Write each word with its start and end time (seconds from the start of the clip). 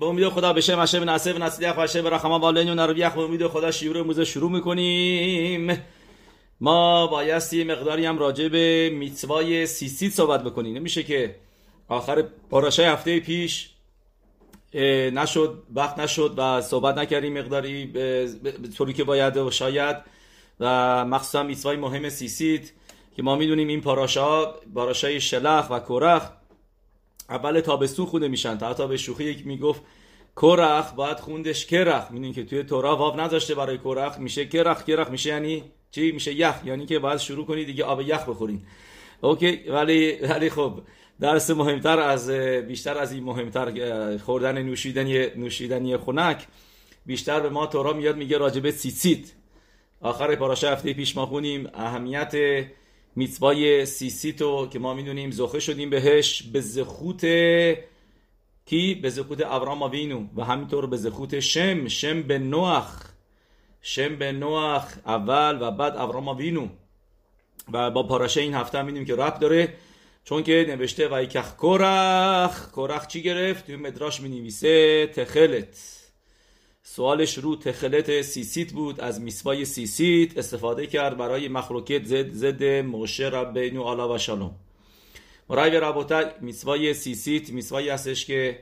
به 0.00 0.06
امید 0.06 0.28
خدا 0.28 0.52
בשם 0.52 0.80
השם 0.80 1.10
נעשה 1.10 1.36
ונצליח 1.36 1.70
והשם 1.70 2.06
רחם 2.06 2.38
עלינו 2.38 2.70
ונרוויח 2.70 3.12
به 3.12 3.20
امید 3.20 3.46
خدا 3.46 3.70
שיעור 3.70 4.02
امروزه 4.02 4.24
شروع 4.24 4.50
می‌کنیم. 4.50 5.82
ما 6.60 7.06
بایستی 7.06 7.64
مقداری 7.64 8.06
هم 8.06 8.18
راجع 8.18 8.48
به 8.48 8.90
מצווה 8.94 9.66
ی 9.66 9.72
ציצית 9.72 10.12
صحبت 10.12 10.44
بکنیم. 10.44 10.76
نمیشه 10.76 11.02
که 11.02 11.36
آخر 11.88 12.24
פרשה 12.50 12.80
ی 12.80 12.86
هفته 12.86 13.20
پیش 13.20 13.70
نشد 14.74 15.62
وقت 15.74 15.98
نشد 15.98 16.34
و 16.36 16.60
صحبت 16.60 16.98
نکردیم 16.98 17.38
مقداری 17.38 17.86
به 17.86 18.28
طوری 18.76 18.92
که 18.92 19.04
باید 19.04 19.36
و 19.36 19.50
شاید 19.50 19.96
و 20.60 21.04
مخصوصا 21.04 21.42
מצווה 21.42 21.71
ی 21.71 21.76
مهم 21.76 22.08
ציצית 22.08 22.70
که 23.16 23.22
ما 23.22 23.36
می‌دونیم 23.36 23.68
این 23.68 23.80
פרשה 23.80 24.44
פרשה 24.74 25.20
ی 25.20 25.30
שלח 25.30 25.70
و 25.70 25.80
קורח 25.80 26.30
اول 27.30 27.60
تابستون 27.60 28.06
خونده 28.06 28.28
میشن 28.28 28.58
تا 28.58 28.68
حتی 28.68 28.88
به 28.88 28.96
شوخی 28.96 29.24
یک 29.24 29.46
می‌گفت 29.46 29.82
קורח 30.36 30.92
باید 30.92 31.20
خوندش 31.20 31.66
קרח. 31.66 32.10
می‌دونین 32.10 32.32
که 32.32 32.44
توی 32.44 32.62
תורה 32.62 32.96
واو 32.96 33.20
نذاشته 33.20 33.54
برای 33.54 33.78
קורח. 33.78 34.18
میشه 34.18 34.46
קרח 34.46 34.84
קרח 34.84 35.10
میشه 35.10 35.30
یعنی 35.30 35.62
چی؟ 35.90 36.12
میشه 36.12 36.34
یخ. 36.34 36.54
یعنی 36.64 36.86
که 36.86 36.98
باید 36.98 37.18
شروع 37.18 37.46
کنید 37.46 37.66
دیگه 37.66 37.84
آب 37.84 38.00
یخ 38.00 38.28
بخورین. 38.28 38.62
OK 39.20 39.56
ولی 39.68 40.12
ولی 40.12 40.50
خب 40.50 40.80
درس 41.20 41.50
مهمتر 41.50 42.00
از 42.00 42.30
بیشتر 42.68 42.98
از 42.98 43.12
این 43.12 43.24
مهمتر 43.24 44.18
خوردن 44.18 44.62
نوشیدنی 44.62 45.26
نوشیدنی 45.36 45.96
خنک 45.96 46.46
بیشتر 47.06 47.40
به 47.40 47.48
ما 47.48 47.66
תורה 47.66 47.92
میاد 47.92 48.16
میگه 48.16 48.38
راجبه 48.38 48.70
ציצית 48.70 49.32
آخر 50.00 50.34
פרשה 50.34 50.70
هفته 50.70 50.92
پیش 50.92 51.16
ما 51.16 51.26
خوندیم. 51.26 51.70
اهمیت 51.74 52.32
میتوای 53.16 53.86
سیسیتو 53.86 54.68
که 54.68 54.78
ما 54.78 54.94
می‌دونیم 54.94 55.30
زخه 55.30 55.60
شدیم 55.60 55.90
بهش 55.90 56.42
به 56.42 56.60
زخوت 56.60 57.20
کی؟ 58.66 58.94
به 58.94 59.10
زخوت 59.10 59.40
ابرام 59.46 59.82
آوینو. 59.82 60.26
و 60.36 60.44
همینطور 60.44 60.86
به 60.86 60.96
زخوت 60.96 61.40
شم 61.40 61.88
شم 61.88 62.22
به 62.22 62.38
نوخ. 62.38 63.02
شم 63.82 64.16
به 64.16 64.32
نوخ 64.32 64.84
اول 65.06 65.58
و 65.60 65.70
بعد 65.70 65.96
ابرام 65.96 66.28
آوینو. 66.28 66.68
و 67.72 67.90
با 67.90 68.02
پاراشه 68.02 68.40
این 68.40 68.54
هفته 68.54 68.82
می‌دونیم 68.82 69.04
که 69.04 69.16
رب 69.16 69.38
داره 69.38 69.74
چون 70.24 70.42
که 70.42 70.66
نوشته 70.68 71.08
و 71.08 71.24
کخ 71.24 71.56
کرخ 71.62 72.72
کرخ 72.76 73.06
چی 73.06 73.22
گرفت؟ 73.22 73.66
توی 73.66 73.76
مدراش 73.76 74.20
می 74.20 74.28
نویسه 74.28 75.06
تخلت. 75.06 75.95
سوالش 76.88 77.38
رو 77.38 77.56
تخلت 77.56 78.22
سیسیت 78.22 78.72
بود 78.72 79.00
از 79.00 79.20
میسوای 79.20 79.64
سیسیت 79.64 80.38
استفاده 80.38 80.86
کرد 80.86 81.16
برای 81.16 81.48
مخلوکت 81.48 82.04
زد 82.04 82.30
زد 82.32 82.64
موشه 82.64 83.24
ربینو 83.24 83.82
آلا 83.82 84.14
و 84.14 84.18
شالوم. 84.18 84.54
مرای 85.48 85.80
ربوتا 85.80 86.24
میسوای 86.40 86.94
سیسیت 86.94 87.50
میسوایی 87.50 87.88
هستش 87.88 88.26
که 88.26 88.58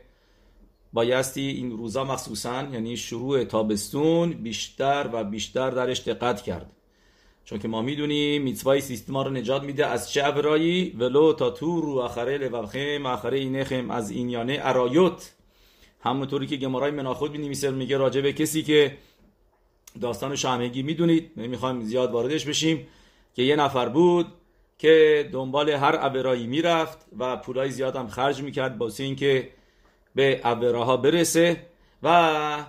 بایستی 0.92 1.40
این 1.40 1.70
روزا 1.70 2.04
مخصوصا 2.04 2.68
یعنی 2.72 2.96
شروع 2.96 3.44
تابستون 3.44 4.30
بیشتر 4.32 5.10
و 5.12 5.24
بیشتر 5.24 5.70
درش 5.70 6.00
دقت 6.00 6.42
کرد. 6.42 6.72
چون 7.44 7.58
که 7.58 7.68
ما 7.68 7.82
می‌دونیم 7.82 8.42
میتوای 8.42 8.80
سیستم 8.80 9.12
ما 9.12 9.22
رو 9.22 9.30
نجات 9.30 9.62
میده 9.62 9.86
از 9.86 10.10
چه 10.10 10.22
عبرایی 10.22 10.96
ولو 10.98 11.32
تا 11.32 11.50
تو 11.50 11.80
رو 11.80 12.00
آخره 12.00 12.38
لبخم 12.38 13.06
آخره 13.06 13.38
اینخم 13.38 13.90
از 13.90 14.10
این 14.10 14.30
یانه 14.30 14.58
ارایوت. 14.62 15.33
همونطوری 16.04 16.46
که 16.46 16.56
گمارای 16.56 16.90
مناخود 16.90 17.36
می 17.36 17.56
میگه 17.70 17.96
راجع 17.96 18.20
به 18.20 18.32
کسی 18.32 18.62
که 18.62 18.96
داستانش 20.00 20.44
همگی 20.44 20.82
می‌دونید 20.82 21.30
نمی‌خوایم 21.36 21.80
زیاد 21.80 22.10
واردش 22.10 22.44
بشیم 22.44 22.86
که 23.34 23.42
یه 23.42 23.56
نفر 23.56 23.88
بود 23.88 24.26
که 24.78 25.28
دنبال 25.32 25.70
هر 25.70 25.96
عبرایی 25.96 26.46
می‌رفت 26.46 27.06
و 27.18 27.36
پولای 27.36 27.70
زیاد 27.70 27.96
هم 27.96 28.08
خرج 28.08 28.42
می‌کرد 28.42 28.80
واسه 28.80 29.04
اینکه 29.04 29.48
به 30.14 30.40
عبراها 30.44 30.96
برسه 30.96 31.66
و 32.02 32.64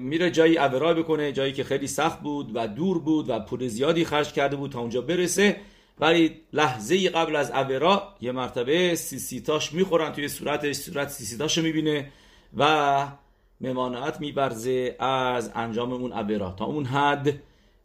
میره 0.00 0.30
جایی 0.30 0.56
عبرا 0.56 0.94
بکنه 0.94 1.32
جایی 1.32 1.52
که 1.52 1.64
خیلی 1.64 1.86
سخت 1.86 2.20
بود 2.20 2.50
و 2.54 2.68
دور 2.68 2.98
بود 2.98 3.30
و 3.30 3.40
پول 3.40 3.68
زیادی 3.68 4.04
خرج 4.04 4.32
کرده 4.32 4.56
بود 4.56 4.72
تا 4.72 4.80
اونجا 4.80 5.00
برسه. 5.00 5.56
ولی 6.00 6.40
لحظه 6.52 7.08
قبل 7.08 7.36
از 7.36 7.50
عبرا 7.50 8.14
یه 8.20 8.32
مرتبه 8.32 8.94
سیسیتاش 8.94 9.72
می‌خورن 9.72 10.12
توی 10.12 10.28
صورتش 10.28 10.76
صورت 10.76 11.08
سیسیتاش 11.08 11.58
می‌بینه 11.58 12.12
و 12.56 13.06
ممانعت 13.60 14.20
می‌ورزه 14.20 14.96
از 14.98 15.50
انجام 15.54 15.92
اون 15.92 16.12
עבירה 16.12 16.52
تا 16.58 16.64
اون 16.64 16.84
حد 16.84 17.26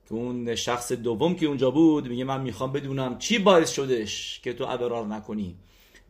که 0.09 0.13
اون 0.13 0.56
شخص 0.56 0.91
دوم 0.91 1.35
که 1.35 1.46
اونجا 1.46 1.72
بود 1.72 2.07
میگه 2.07 2.23
من 2.23 2.41
می‌خوام 2.41 2.72
بدونم 2.72 3.18
چی 3.18 3.40
باعث 3.40 3.72
شدش 3.72 4.40
که 4.44 4.53
تو 4.53 4.66
עבירה 4.66 5.01
رو 5.02 5.07
نکنی 5.07 5.56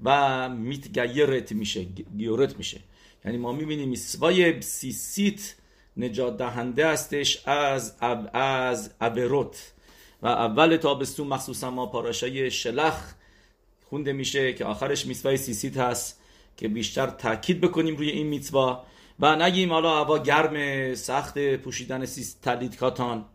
و 0.04 0.50
מתגיירת 0.50 1.52
میشه 1.52 1.84
גיורת 2.18 2.58
میشه. 2.58 2.80
یعنی 3.26 3.38
ما 3.38 3.52
می‌بینیم 3.52 3.90
میسوای 3.90 4.62
سیسیت 4.62 5.56
نجات 5.98 6.38
دهنده 6.38 6.88
هستش 6.88 7.48
از 7.48 7.96
از 8.34 8.92
עבירות 9.02 9.74
و 10.24 10.28
اول 10.28 10.78
تابستون 10.78 11.28
مخصوصا 11.28 11.72
ما 11.72 11.86
פרשה 11.86 12.52
ی 12.52 12.64
שלח 12.64 13.14
خونده 13.90 14.14
میشه 14.14 14.54
که 14.54 14.66
آخرش 14.66 15.06
מצוה 15.06 15.38
ی 15.38 15.43
ציצית 15.43 15.78
هست 15.78 16.22
که 16.58 16.68
بیشتر 16.68 17.08
تاکید 17.08 17.62
بکنیم 17.62 17.96
روی 17.96 18.10
این 18.10 18.28
מצוה. 18.28 18.84
و 19.20 19.36
نگیم 19.36 19.74
حالا 19.74 19.96
هوا 19.96 20.18
گرم 20.18 20.96
سخت 20.96 21.56
پوشیدن 21.56 22.06
ציצית 22.06 22.34
טלית 22.34 22.76
קטן. 22.78 23.26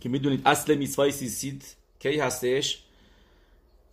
که 0.00 0.08
می‌دونید 0.08 0.42
اصل 0.44 0.74
מצוה 0.74 1.12
ی 1.12 1.20
ציצית 1.20 1.76
کی 1.98 2.18
هستش؟ 2.18 2.84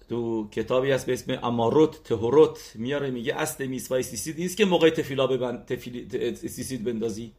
تو 0.09 0.47
کتابی 0.51 0.91
هست 0.91 1.05
به 1.05 1.13
اسم 1.13 1.39
אמרות 1.43 2.03
טהורות 2.03 2.71
میاره 2.75 3.11
میگه 3.11 3.35
اصل 3.35 3.65
میسوای 3.65 4.03
سیسید 4.03 4.39
نیست 4.39 4.57
که 4.57 4.65
موقع 4.65 4.89
תפילה 4.89 5.27
ببند 5.27 5.65
תפיל... 5.65 6.35
ציצית 6.35 6.83
بندازی. 6.83 7.31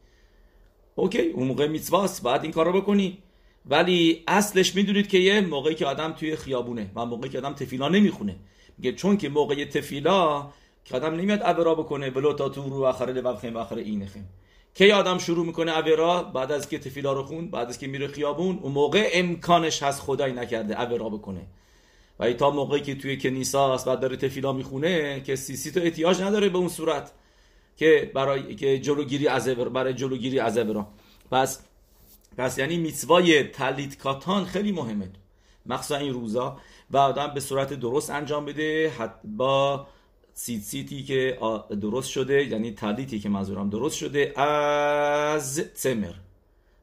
اوکی 0.95 1.21
اون 1.23 1.47
موقع 1.47 1.67
מצוה 1.67 2.02
ست. 2.02 2.23
بعد 2.23 2.43
این 2.43 2.53
کار 2.53 2.67
رو 2.67 2.81
بکنی. 2.81 3.19
ولی 3.67 4.25
اصلش 4.29 4.75
می‌دونید 4.75 5.09
که 5.09 5.19
یه 5.19 5.41
موقعی 5.41 5.75
که 5.75 5.87
آدم 5.87 6.13
توی 6.13 6.37
خیابونه 6.37 6.91
و 6.95 7.07
موقعی 7.07 7.31
که 7.31 7.39
آدم 7.39 7.53
תפילה 7.53 7.89
نمی‌خونه. 7.89 8.37
میگه 8.79 8.93
چون 8.93 9.17
که 9.17 9.29
موقع 9.29 9.65
تفیلا 9.65 10.51
که 10.85 10.97
آدم 10.97 11.15
نمیاد 11.15 11.43
عبرا 11.43 11.75
بکنه 11.75 12.11
ولو 12.11 12.33
تا 12.33 12.49
تو 12.49 12.63
رو 12.63 12.85
آخر 12.85 13.07
لبب 13.07 13.37
خیم 13.37 13.57
آخر 13.57 13.77
این 13.77 14.07
خیم. 14.07 14.29
کی 14.75 14.93
آدم 14.93 15.19
شروع 15.19 15.47
می‌کنه 15.47 15.73
عبرا 15.73 16.23
بعد 16.23 16.53
از 16.53 16.69
که 16.69 16.79
تفیلا 16.79 17.13
رو 17.13 17.23
خون 17.23 17.51
بعد 17.51 17.69
از 17.69 17.79
که 17.79 17.87
میره 17.87 18.07
خیابون 18.07 18.59
اون 18.63 18.73
موقع 18.73 19.11
امکانش 19.13 19.83
هست 19.83 20.01
خدای 20.01 20.33
نکرده 20.33 20.75
عبرا 20.75 21.09
بکنه. 21.09 21.47
و 22.21 22.33
تا 22.33 22.51
موقعی 22.51 22.81
که 22.81 22.95
توی 22.95 23.17
کنیسا 23.17 23.75
است 23.75 23.89
و 23.89 23.97
داره 23.97 24.17
تفیلا 24.17 24.53
می‌خونه 24.53 25.21
که 25.21 25.37
سیسی 25.37 25.71
تو 25.71 25.81
احتیاج 25.81 26.23
نداره 26.23 26.49
به 26.49 26.59
اون 26.59 26.69
صورت 26.69 27.13
که 27.77 28.11
برای 28.15 28.55
که 28.55 28.79
جلوگیری 28.79 29.29
از 29.29 29.49
برای 29.49 29.95
جلوگیری 29.95 30.39
از 30.39 30.59
پس 31.31 31.61
پس 32.37 32.59
یعنی 32.59 32.79
میتوای 32.79 33.43
تلیت 33.43 33.99
کاتان 33.99 34.45
خیلی 34.45 34.73
مهمه. 34.73 35.11
مخصوصا 35.67 35.97
این 35.97 36.13
روزا 36.13 36.61
و 36.91 36.97
آدم 36.97 37.35
به 37.35 37.41
صورت 37.41 37.73
درست 37.73 38.11
انجام 38.11 38.45
بده 38.45 38.93
با 39.25 39.87
ציצית 40.35 40.63
ی 40.63 41.03
که 41.03 41.39
درست 41.81 42.11
شده 42.11 42.45
یعنی 42.45 42.71
טלית 42.71 43.11
ی 43.11 43.21
که 43.21 43.29
منظورم 43.29 43.71
درست 43.71 43.97
شده 43.97 44.41
از 44.41 45.59
צמר 45.59 46.15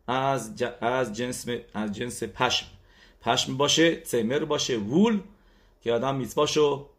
از, 0.07 0.63
از 0.81 1.13
جنس 1.13 1.45
از 1.73 1.91
جنس 1.91 2.23
پشم. 2.23 2.65
پشم 3.21 3.57
باشه 3.57 3.95
צמר 3.95 4.39
باشه 4.39 4.77
wool 4.77 5.19
که 5.81 5.93
آدم 5.93 6.15
מצוה 6.15 6.89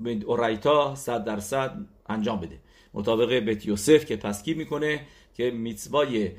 شو 0.00 0.18
דאורייתא 0.26 0.94
صد 0.94 1.24
درصد 1.24 1.76
انجام 2.08 2.40
بده. 2.40 2.58
مطابق 2.94 3.32
בית 3.32 3.66
יוסף 3.66 4.04
که 4.04 4.16
פסק 4.16 4.54
می‌کنه؟ 4.54 5.06
که 5.34 5.50
מצוה 5.50 6.17
ی 6.17 6.30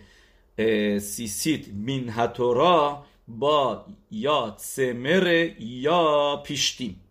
سیسیت 0.99 1.67
مین 1.67 2.09
هتورا 2.09 3.03
با 3.27 3.85
یا 4.11 4.57
تمر 4.75 5.49
یا 5.59 6.41
پیشتیم. 6.45 7.01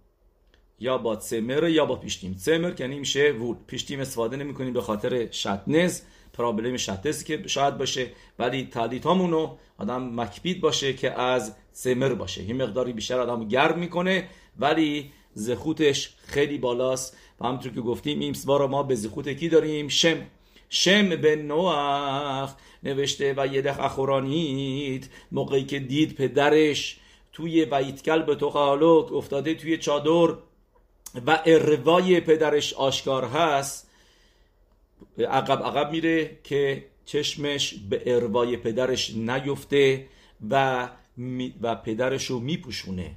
یا 0.81 0.99
با 0.99 1.17
تمر 1.17 1.69
یا 1.69 1.87
با 1.87 1.97
پیشتیم. 1.97 2.37
که 2.45 2.75
یعنی 2.79 2.99
میشه 2.99 3.31
وول 3.31 3.57
پیشتیم 3.67 4.01
استفاده 4.01 4.37
نمی 4.37 4.55
کنیم 4.55 4.73
به 4.73 4.81
خاطر 4.81 5.31
شتنز 5.31 6.01
پرابلم 6.33 6.77
شتنز 6.77 7.25
که 7.25 7.43
شاید 7.47 7.79
باشه. 7.79 8.11
ولی 8.39 8.65
تعدیت 8.67 9.07
همونو 9.07 9.57
آدم 9.79 10.21
مکبید 10.21 10.61
باشه 10.61 10.93
که 10.93 11.21
از 11.21 11.55
سمر 11.73 12.15
باشه. 12.15 12.43
این 12.43 12.63
مقداری 12.63 12.93
بیشتر 12.93 13.21
آدم 13.21 13.49
گرم 13.49 13.79
می‌کنه. 13.79 14.29
ولی 14.59 15.13
زخوتش 15.35 16.15
خیلی 16.27 16.59
بالاست. 16.59 17.17
و 17.41 17.47
همونطور 17.47 17.73
که 17.73 17.81
گفتیم 17.81 18.21
این 18.21 18.35
رو 18.47 18.69
ما 18.69 18.83
به 18.83 18.95
زخوت 18.95 19.29
کی 19.29 19.49
داریم؟ 19.49 19.89
شم. 19.89 20.17
شم 20.71 21.09
به 21.09 21.37
نوح 21.37 22.53
نوشته 22.83 23.35
و 23.37 23.47
یه 23.47 23.63
دخ 23.63 23.81
اخورانیت 23.81 25.09
موقعی 25.33 25.65
که 25.65 25.79
دید 25.79 26.15
پدرش 26.15 26.97
توی 27.33 27.65
ویتکل 27.65 28.23
به 28.23 28.35
تو 28.35 28.49
افتاده 29.13 29.55
توی 29.55 29.77
چادر 29.77 30.35
و 31.27 31.43
اروای 31.47 32.21
پدرش 32.21 32.73
آشکار 32.73 33.25
هست 33.25 33.91
عقب 35.19 35.63
عقب 35.63 35.91
میره 35.91 36.39
که 36.45 36.85
چشمش 37.05 37.75
به 37.91 38.03
اروای 38.07 38.57
پدرش 38.57 39.11
نیفته 39.17 40.07
و 40.51 40.89
و 41.63 41.75
پدرش 41.75 42.25
رو 42.25 42.41
میپوشونه 42.41 43.15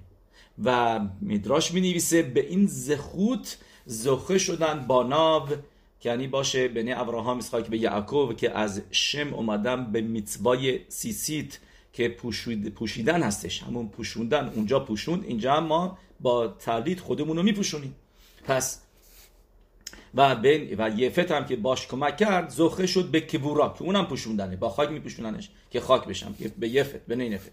و 0.64 1.00
میدراش 1.22 1.72
می‌نویسه 1.72 2.22
به 2.22 2.50
این 2.50 2.66
زخوت 2.66 3.58
زخه 3.86 4.38
شدن 4.38 4.86
با 4.88 5.04
که 5.04 5.64
یعنی 6.04 6.28
باشه 6.28 6.68
بین 6.68 6.94
ابراهام 6.94 7.38
اسحاق 7.38 7.68
به 7.68 7.78
یعقوب 7.78 8.38
که 8.38 8.58
از 8.58 8.82
شم 8.92 9.34
اومدن 9.34 9.92
به 9.92 10.02
میتوای 10.02 10.80
سیسیت 10.88 11.60
که 11.94 12.10
پوشیدن 12.76 13.24
هستش. 13.24 13.64
همون 13.64 13.88
پوشوندن 13.88 14.52
اونجا 14.56 14.80
پوشوند 14.80 15.24
اینجا 15.24 15.60
ما 15.60 15.98
با 16.20 16.48
تردید 16.48 17.00
خودمون 17.00 17.38
رو 17.38 17.44
میپوشونیم. 17.44 17.96
پس 18.44 18.82
و 20.16 20.36
بین 20.36 20.76
و 20.82 20.90
یفت 21.00 21.32
هم 21.32 21.46
که 21.46 21.56
باش 21.56 21.88
کمک 21.88 22.18
کرد 22.18 22.50
زخه 22.50 22.88
شد 22.88 23.06
به 23.06 23.22
کبورا 23.22 23.76
که 23.78 23.82
اونم 23.82 24.06
پوشوندنه 24.06 24.56
با 24.56 24.70
خاک 24.70 24.90
میپوشوننش 24.90 25.50
که 25.72 25.80
خاک 25.80 26.06
بشم 26.06 26.36
به 26.60 26.70
یفت 26.70 27.06
به 27.06 27.16
نینفت. 27.16 27.52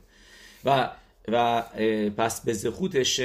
و 0.64 0.90
و 1.28 1.62
پس 2.16 2.40
به 2.40 2.52
زخوتش 2.52 3.16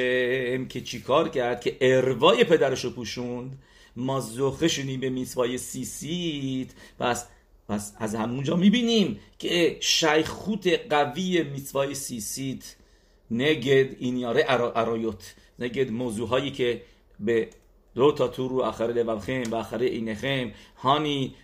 که 0.69 0.81
چیکار 0.85 1.29
کرد؟ 1.29 1.61
که 1.61 1.77
اروای 1.81 2.43
پدرش 2.43 2.85
رو 2.85 2.89
پوشوند. 2.89 3.57
ما 3.95 4.19
زخه 4.19 4.67
شدیم 4.67 4.99
به 4.99 5.09
میسوای 5.09 5.57
سیسیت. 5.57 6.67
پس 6.99 7.27
پس 7.69 7.93
از 7.99 8.15
همونجا 8.15 8.55
می‌بینیم 8.55 9.19
که 9.39 9.77
شیخوت 9.79 10.67
قوی 10.89 11.43
میسوای 11.43 11.95
سیسیت 11.95 12.75
نگد 13.31 13.95
این 13.99 14.17
یاره 14.17 14.45
ارایوت. 14.47 15.35
نگد 15.59 15.91
موضوع 15.91 16.27
هایی 16.27 16.51
که 16.51 16.81
به 17.19 17.49
دو 17.95 18.11
تا 18.11 18.27
تو 18.27 18.47
رو 18.47 18.61
آخر 18.61 18.87
لبخیم 18.87 19.51
و 19.51 19.55
آخر 19.55 19.77
اینخیم 19.77 20.53
هانی 20.77 21.35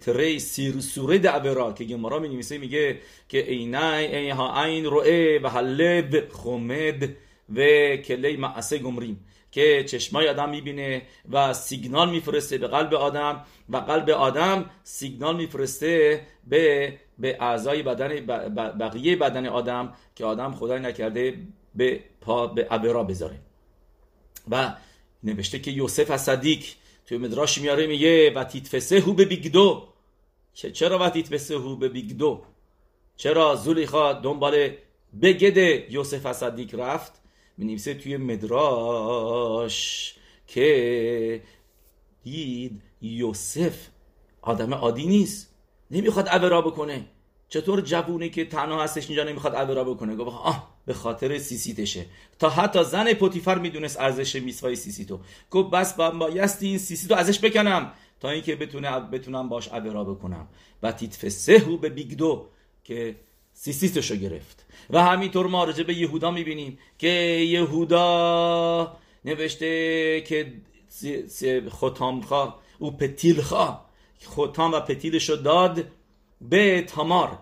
تری 0.00 0.38
سیر 0.38 0.80
سوره 0.80 1.18
دعبرا 1.18 1.72
که 1.72 1.84
گمارا 1.84 2.18
می 2.18 2.28
نویسه 2.28 2.58
میگه 2.58 2.98
که 3.28 3.50
اینای 3.50 4.30
ها 4.30 4.64
این 4.64 4.84
روه 4.84 5.40
و 5.42 5.48
حلب 5.48 6.28
خومد 6.28 7.08
و 7.54 7.56
کلی 7.96 8.36
معسه 8.36 8.78
گمریم. 8.78 9.24
که 9.50 9.84
چشمای 9.84 10.28
آدم 10.28 10.50
می‌بینه 10.50 11.02
و 11.30 11.52
سیگنال 11.54 12.10
میفرسته 12.10 12.58
به 12.58 12.68
قلب 12.68 12.94
آدم 12.94 13.44
و 13.68 13.76
قلب 13.76 14.10
آدم 14.10 14.70
سیگنال 14.82 15.36
میفرسته 15.36 16.26
به 16.46 16.94
به 17.18 17.36
اعضای 17.40 17.82
بدن 17.82 18.26
بقیه 18.56 19.16
بدن 19.16 19.46
آدم 19.46 19.92
که 20.14 20.24
آدم 20.24 20.52
خدای 20.52 20.80
نکرده 20.80 21.38
به 21.74 22.00
پا 22.20 22.46
به 22.46 22.66
ابرا 22.70 23.04
بذاره. 23.04 23.40
و 24.50 24.74
نوشته 25.22 25.58
که 25.58 25.70
یوسف 25.70 26.16
صدیق 26.16 26.64
توی 27.06 27.18
مدراش 27.18 27.58
میاره 27.58 27.86
میگه 27.86 28.32
و 28.34 28.44
تیتفسه 28.44 29.00
هو 29.00 29.12
به 29.12 29.24
بیگدو 29.24 29.88
چرا 30.54 30.98
ותתפשהו 30.98 31.88
בבגדו 31.88 32.42
چرا 33.16 33.56
زولیخا 33.56 34.12
دنبال 34.12 34.70
בגד 35.22 35.56
یوسف 35.92 36.32
صدیق 36.32 36.74
رفت؟ 36.74 37.19
میگه 37.64 37.78
توی 37.78 38.16
מדרש 38.16 40.14
که 40.46 41.42
دید 42.22 42.82
یوسف 43.02 43.86
آدم 44.42 44.74
عادی 44.74 45.06
نیست. 45.06 45.54
نمی‌خواد 45.90 46.28
עבירה 46.28 46.62
بکنه. 46.62 47.04
چطور 47.48 47.80
جوونی 47.80 48.30
که 48.30 48.44
تنها 48.44 48.82
هستش 48.82 49.06
اینجا 49.06 49.24
نمی‌خواد 49.24 49.54
עבירה 49.54 49.84
بکنه؟ 49.84 50.16
گفت 50.16 50.36
آه 50.36 50.80
به 50.86 50.94
خاطر 50.94 51.38
ציצית 51.38 51.81
شه. 51.81 52.06
تا 52.38 52.50
حتی 52.50 52.84
زن 52.84 53.12
پوتیفر 53.14 53.58
می‌دونست 53.58 54.00
ارزش 54.00 54.36
میسوای 54.36 54.76
ציצית 54.76 55.10
و. 55.10 55.20
گفت 55.50 55.70
بس 55.70 55.94
با 55.94 56.10
بایستی 56.10 56.66
این 56.66 56.78
سیسیتو 56.78 57.14
ازش 57.14 57.44
بکنم. 57.44 57.92
تا 58.20 58.30
اینکه 58.30 58.56
بتونه 58.56 59.00
بتونم 59.00 59.48
باش 59.48 59.68
عبرا 59.68 60.04
بکنم. 60.04 60.48
و 60.82 60.92
تیتفسهو 60.92 61.76
به 61.76 61.88
بیگدو 61.88 62.46
که 62.84 63.16
سیسیتشو 63.52 64.16
گرفت. 64.16 64.66
و 64.92 65.02
همینطور 65.04 65.46
ما 65.46 65.64
راجع 65.64 65.82
به 65.82 65.94
یهودا 65.94 66.30
می‌بینیم 66.30 66.78
که 66.98 67.08
یهودا 67.48 68.96
نوشته 69.24 70.20
که 70.20 70.52
ختامخا 71.68 72.54
او 72.78 72.96
پتیلخا 72.96 73.80
ختام 74.26 74.72
و 74.72 74.80
پتیلشو 74.80 75.36
داد 75.36 75.84
به 76.40 76.82
تمار 76.82 77.38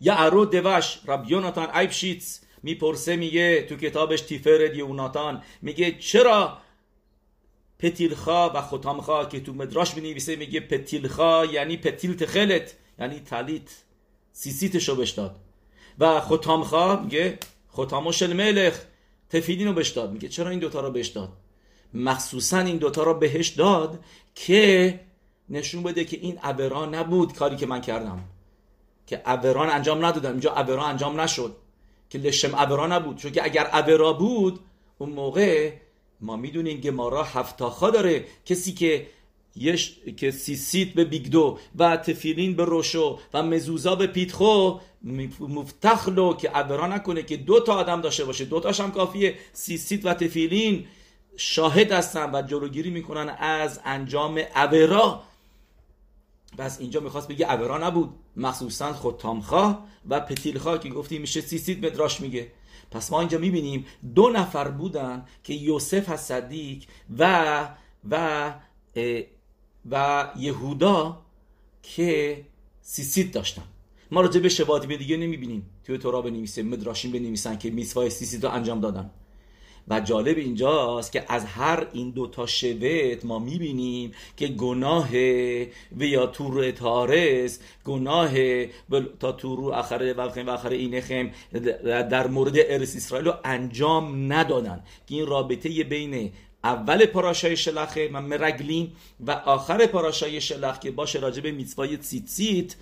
یا 0.00 0.14
ارو 0.14 0.44
دوش 0.44 0.98
رب 1.06 1.30
یوناتان 1.30 1.76
ایبشیتس 1.76 2.40
می‌پرسه 2.62 3.16
میگه 3.16 3.62
تو 3.62 3.76
کتابش 3.76 4.20
تیفرد 4.20 4.76
یوناتان 4.76 5.42
میگه 5.62 5.92
چرا 5.92 6.58
پتیلخا 7.78 8.50
و 8.50 8.60
ختامخا 8.62 9.24
که 9.24 9.40
تو 9.40 9.54
مدراش 9.54 9.96
می 9.96 10.14
میگه 10.36 10.60
پتیلخا 10.60 11.44
یعنی 11.44 11.76
پتیل 11.76 12.16
تخلت 12.16 12.76
یعنی 12.98 13.20
تلیت 13.20 13.82
سیسیتشو 14.32 14.96
بش 14.96 15.10
داد. 15.10 15.45
و 15.98 16.20
ختامخا 16.20 16.96
میگه 16.96 17.38
ختاموش 17.72 18.22
ملخ 18.22 18.78
تفیدین 19.30 19.66
رو 19.66 19.72
بهش 19.72 19.88
داد. 19.88 20.12
میگه 20.12 20.28
چرا 20.28 20.50
این 20.50 20.58
دوتا 20.58 20.80
رو 20.80 20.90
بهش 20.90 21.08
داد؟ 21.08 21.28
مخصوصا 21.94 22.58
این 22.58 22.76
دوتا 22.76 23.02
رو 23.02 23.14
بهش 23.14 23.48
داد 23.48 24.04
که 24.34 25.00
نشون 25.48 25.82
بده 25.82 26.04
که 26.04 26.16
این 26.16 26.38
عبران 26.38 26.94
نبود 26.94 27.32
کاری 27.32 27.56
که 27.56 27.66
من 27.66 27.80
کردم. 27.80 28.24
که 29.06 29.22
عبران 29.26 29.70
انجام 29.70 30.04
ندادم. 30.04 30.30
اینجا 30.30 30.50
عبران 30.50 30.90
انجام 30.90 31.20
نشد. 31.20 31.56
که 32.10 32.18
لشم 32.18 32.56
عبران 32.56 32.92
نبود. 32.92 33.16
چون 33.16 33.32
که 33.32 33.44
اگر 33.44 33.64
عبرا 33.64 34.12
بود 34.12 34.60
اون 34.98 35.10
موقع 35.10 35.72
ما 36.20 36.36
می‌دونیم 36.36 36.80
גמרא 36.80 37.22
הבטחה 37.22 37.90
داره. 37.90 38.24
کسی 38.46 38.72
که 38.72 39.06
יש 39.56 39.96
که 40.16 40.30
ציצית 40.30 40.88
בבגדו 40.88 41.58
ותפילין 41.78 42.56
בראשו 42.56 43.18
ומזוזה 43.34 44.06
בפתחו 44.06 44.78
מובטח 45.40 46.07
לו 46.07 46.34
که 46.34 46.50
עבירה 46.50 46.86
نکنه 46.86 47.22
که 47.22 47.36
دو 47.36 47.60
تا 47.60 47.74
آدم 47.74 48.00
داشته 48.00 48.24
باشه. 48.24 48.44
دو 48.44 48.60
تاش 48.60 48.80
هم 48.80 48.90
کافیه. 48.92 49.34
ציצית 49.52 50.06
و 50.06 50.14
תפילין 50.14 50.86
شاهد 51.36 51.92
هستن 51.92 52.30
و 52.34 52.42
جلوگیری 52.42 52.90
می‌کنن 52.90 53.28
از 53.38 53.80
انجام 53.84 54.38
עבירה. 54.38 55.22
بس 56.58 56.80
اینجا 56.80 57.00
می‌خواست 57.00 57.28
بگه 57.28 57.46
עבירה 57.46 57.78
نبود. 57.78 58.14
مخصوصا 58.36 58.92
חותמך 58.92 59.86
ופתילך 60.08 60.80
که 60.80 60.88
گفتیم 60.88 61.20
میشه 61.20 61.40
ציצית 61.40 61.78
מדרש 61.84 62.20
میگه. 62.20 62.52
پس 62.90 63.10
ما 63.10 63.20
اینجا 63.20 63.38
می‌بینیم 63.38 63.86
دو 64.14 64.28
نفر 64.28 64.68
بودن 64.68 65.24
که 65.44 65.54
یوسف 65.54 66.10
از 66.10 66.20
صدیق 66.20 66.84
و 67.18 67.68
و 68.10 68.54
و 69.90 70.28
یهودا 70.36 71.22
که 71.82 72.44
سیسیت 72.82 73.32
داشتن. 73.32 73.62
ما 74.10 74.20
راجع 74.20 74.40
به 74.40 74.48
شواطی 74.48 74.96
دیگه 74.96 75.16
نمی‌بینیم. 75.16 75.70
توی 75.84 75.98
تورا 75.98 76.22
بنویسه 76.22 76.62
مدراشین 76.62 77.12
بنویسن 77.12 77.58
که 77.58 77.70
میسوای 77.70 78.10
سیسیت 78.10 78.44
رو 78.44 78.50
انجام 78.50 78.80
دادن. 78.80 79.10
و 79.88 80.00
جالب 80.00 80.38
اینجاست 80.38 81.12
که 81.12 81.24
از 81.28 81.44
هر 81.44 81.86
این 81.92 82.10
دوتا 82.10 82.46
شوت 82.46 83.24
ما 83.24 83.38
می‌بینیم 83.38 84.12
که 84.36 84.48
گناه 84.48 85.08
و 85.96 86.02
یا 86.02 86.26
تور 86.26 86.70
تارس 86.70 87.60
گناه 87.84 88.30
تا 89.20 89.32
تورو 89.32 89.64
اخر 89.64 90.14
و 90.16 90.50
اخر 90.50 90.68
اینخم 90.68 91.30
در 91.82 92.26
مورد 92.26 92.54
ارس 92.56 92.96
اسرائیل 92.96 93.32
انجام 93.44 94.32
ندادن. 94.32 94.84
که 95.06 95.14
این 95.14 95.26
رابطه 95.26 95.84
بین 95.84 96.32
اول 96.64 97.06
پاراشای 97.06 97.56
شلخه 97.56 98.10
و 98.12 98.20
مرگلین 98.20 98.92
و 99.26 99.30
آخر 99.30 99.86
پاراشای 99.86 100.40
شلخ 100.40 100.78
که 100.78 100.90
باشه 100.90 101.18
راجب 101.18 101.46
میتوای 101.46 101.98
سیت 102.02 102.76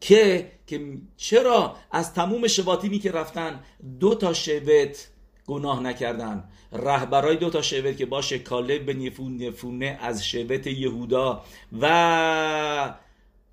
که 0.00 0.52
که 0.66 0.98
چرا 1.16 1.76
از 1.90 2.14
تموم 2.14 2.46
شواتیمی 2.46 2.98
که 2.98 3.12
رفتن 3.12 3.60
دو 4.00 4.14
تا 4.14 4.32
شوت 4.32 5.08
گناه 5.46 5.82
نکردن؟ 5.82 6.44
رهبرای 6.72 7.36
دو 7.36 7.50
تا 7.50 7.62
شبت 7.62 7.96
که 7.96 8.06
باشه 8.06 8.38
کالب 8.38 8.86
به 8.86 8.94
نفون 8.94 9.36
نفونه 9.36 9.98
از 10.00 10.26
شبت 10.26 10.66
یهودا 10.66 11.44
و 11.80 12.94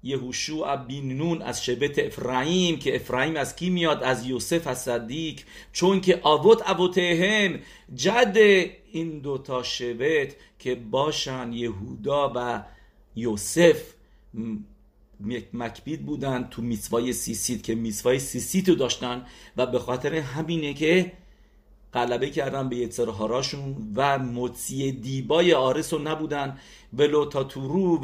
یهوشوع 0.04 0.78
בן 0.88 1.18
نون 1.18 1.42
از 1.42 1.66
שבט 1.66 2.00
افرایم 2.00 2.80
که 2.80 2.96
افرایم 2.96 3.36
از 3.36 3.56
کی 3.56 3.70
میاد؟ 3.70 4.04
از 4.04 4.26
یوسف 4.26 4.68
הצדיק. 4.68 5.40
چون 5.74 6.02
که 6.02 6.20
אבות 6.24 6.62
אבותיהם 6.66 7.60
جد 7.96 8.38
این 8.92 9.20
دوتا 9.20 9.64
שבט 9.64 10.36
که 10.60 10.76
باشن 10.76 11.54
یهودا 11.54 12.34
و 12.36 12.64
یوسف 13.16 13.94
מקפיד 15.54 16.06
بودن 16.06 16.48
تو 16.52 16.62
میسوای 16.62 17.14
سیسیت 17.14 17.64
که 17.64 17.76
میسوای 17.76 18.20
سیسیت 18.20 18.70
رو 18.70 18.76
داشتن 18.76 19.26
و 19.58 19.66
به 19.66 19.80
خاطر 19.80 20.16
همینه 20.16 20.74
که 20.74 21.12
غلبه 21.94 22.30
کردن 22.30 22.70
به 22.70 22.76
יצר 22.76 23.19
הרע 23.19 23.51
شون 23.51 23.94
و 23.96 24.20
مطیع 24.20 24.92
دیبای 24.92 25.54
آرس 25.54 25.94
رو 25.94 26.00
نبودن 26.00 26.58
ولو 26.94 27.26
تا 27.26 27.44
تو 27.44 28.00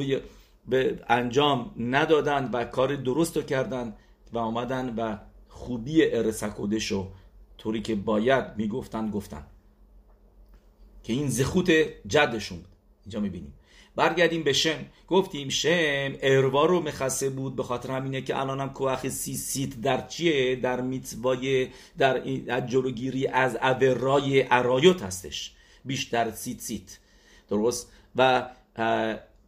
به 0.67 0.99
انجام 1.09 1.71
ندادن 1.77 2.49
و 2.53 2.63
کار 2.63 2.95
درست 2.95 3.37
رو 3.37 3.43
کردن 3.43 3.95
و 4.33 4.37
آمدن 4.37 4.95
و 4.95 5.17
خوبی 5.49 6.05
ارسکودش 6.05 6.91
رو 6.91 7.07
طوری 7.57 7.81
که 7.81 7.95
باید 7.95 8.45
می‌گفتن 8.57 9.09
گفتن. 9.09 9.45
که 11.03 11.13
این 11.13 11.29
زخوت 11.29 11.71
جدشون 12.07 12.57
بود. 12.57 12.67
اینجا 13.03 13.19
می‌بینیم. 13.19 13.53
برگردیم 13.95 14.43
به 14.43 14.53
شم. 14.53 14.85
گفتیم 15.07 15.49
شم 15.49 16.11
اروا 16.21 16.65
رو 16.65 16.79
مخصه 16.79 17.29
بود 17.29 17.55
به 17.55 17.63
خاطر 17.63 17.91
همینه 17.91 18.21
که 18.21 18.39
الانم 18.39 18.69
کوخ 18.69 19.07
سی 19.07 19.35
سیت 19.35 19.81
در 19.81 20.07
چیه؟ 20.07 20.55
در 20.55 20.81
میتوای 20.81 21.67
در 21.97 22.61
جلوگیری 22.61 23.27
از 23.27 23.55
اورای 23.55 24.45
ارایوت 24.51 25.03
هستش. 25.03 25.51
بیشتر 25.85 26.31
ציצית. 26.31 26.99
درست؟ 27.49 27.91
و 28.15 28.49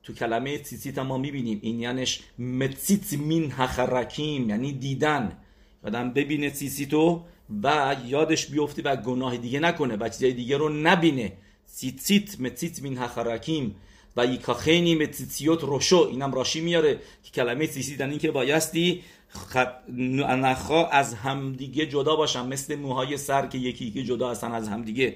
تو 0.04 0.14
کلمه 0.14 0.58
تیتیت 0.58 1.00
ما 1.00 1.18
می‌بینیم. 1.18 1.60
این 1.62 1.80
یعنیش 1.80 2.20
מציץ 2.40 3.14
מן 3.14 3.52
החרכים 3.52 4.50
یعنی 4.50 4.74
دیدن. 4.74 5.38
آدم 5.84 6.14
ببینه 6.14 6.50
تیتیتو 6.50 7.24
و 7.64 7.96
یادش 8.06 8.48
بیفته 8.48 8.82
و 8.82 8.96
گناه 8.96 9.38
دیگه 9.38 9.60
نکنه 9.60 9.96
و 9.96 10.10
چیزای 10.10 10.34
دیگه 10.34 10.58
رو 10.58 10.70
نبینه. 10.70 11.34
ציצית 11.78 12.42
מציץ 12.42 12.82
מן 12.82 12.98
החרכים 12.98 13.76
ויקחני 14.18 14.96
בציצת 14.96 15.64
ראשו 15.64 16.08
اینم 16.12 16.34
راشی 16.34 16.62
میاره 16.62 17.00
که 17.24 17.32
کلمه 17.32 17.68
تیتیت 17.68 18.02
این 18.02 18.18
که 18.18 18.32
بایستی 18.32 19.04
نخا 20.28 20.86
از 20.86 21.14
همدیگه 21.14 21.86
جدا 21.86 22.16
باشن 22.16 22.48
مثل 22.48 22.76
موهای 22.76 23.18
سر 23.18 23.48
که 23.48 23.58
یکی 23.58 23.92
که 23.92 24.04
جدا 24.04 24.30
هستن 24.30 24.52
از 24.52 24.68
همدیگه 24.68 25.16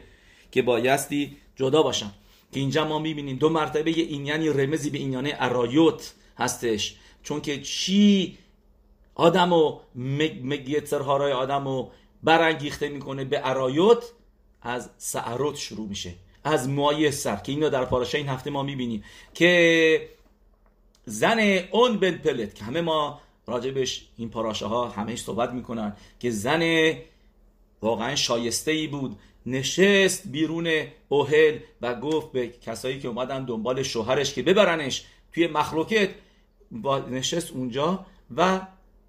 که 0.51 0.61
بایستی 0.61 1.37
جدا 1.55 1.83
باشن 1.83 2.11
که 2.51 2.59
اینجا 2.59 2.87
ما 2.87 2.99
می‌بینیم 2.99 3.37
دو 3.37 3.49
مرتبه 3.49 3.91
این 3.91 4.25
یعنی 4.25 4.49
رمزی 4.49 4.89
به 4.89 4.97
این 4.97 5.13
یعنی 5.13 5.33
ارایوت 5.35 6.13
هستش 6.37 6.95
چون 7.23 7.41
که 7.41 7.61
چی 7.61 8.37
آدم 9.15 9.53
و 9.53 9.79
مگیترهارای 10.43 11.31
آدم 11.31 11.65
رو 11.65 11.91
برانگیخته 12.23 12.89
می‌کنه 12.89 13.25
به 13.25 13.41
ارایوت 13.43 14.03
از 14.61 14.89
سعروت 14.97 15.55
شروع 15.55 15.87
میشه 15.87 16.13
از 16.43 16.69
موهای 16.69 17.11
سر 17.11 17.35
که 17.35 17.51
اینو 17.51 17.69
در 17.69 17.85
پاراشا 17.85 18.17
این 18.17 18.29
هفته 18.29 18.49
ما 18.49 18.63
می‌بینیم. 18.63 19.03
که 19.33 20.09
زن 21.05 21.39
اون 21.71 21.97
بن 21.97 22.11
پلت 22.11 22.55
که 22.55 22.63
همه 22.63 22.81
ما 22.81 23.21
راجبش 23.47 24.07
این 24.17 24.29
پاراشه 24.29 24.65
ها 24.65 24.89
همهش 24.89 25.21
صحبت 25.21 25.51
می‌کنن 25.51 25.95
که 26.19 26.31
زن 26.31 26.93
واقعا 27.81 28.15
شایسته 28.15 28.71
ای 28.71 28.87
بود. 28.87 29.19
نشست 29.45 30.27
بیرون 30.27 30.69
اوهل 31.09 31.57
و 31.81 31.95
گفت 31.95 32.31
به 32.31 32.47
کسایی 32.47 32.99
که 32.99 33.07
اومدن 33.07 33.45
دنبال 33.45 33.83
شوهرش 33.83 34.33
که 34.33 34.43
ببرنش 34.43 35.05
توی 35.33 35.47
مخلوکت 35.47 36.09
با 36.71 36.99
نشست 36.99 37.51
اونجا 37.51 38.05
و 38.35 38.61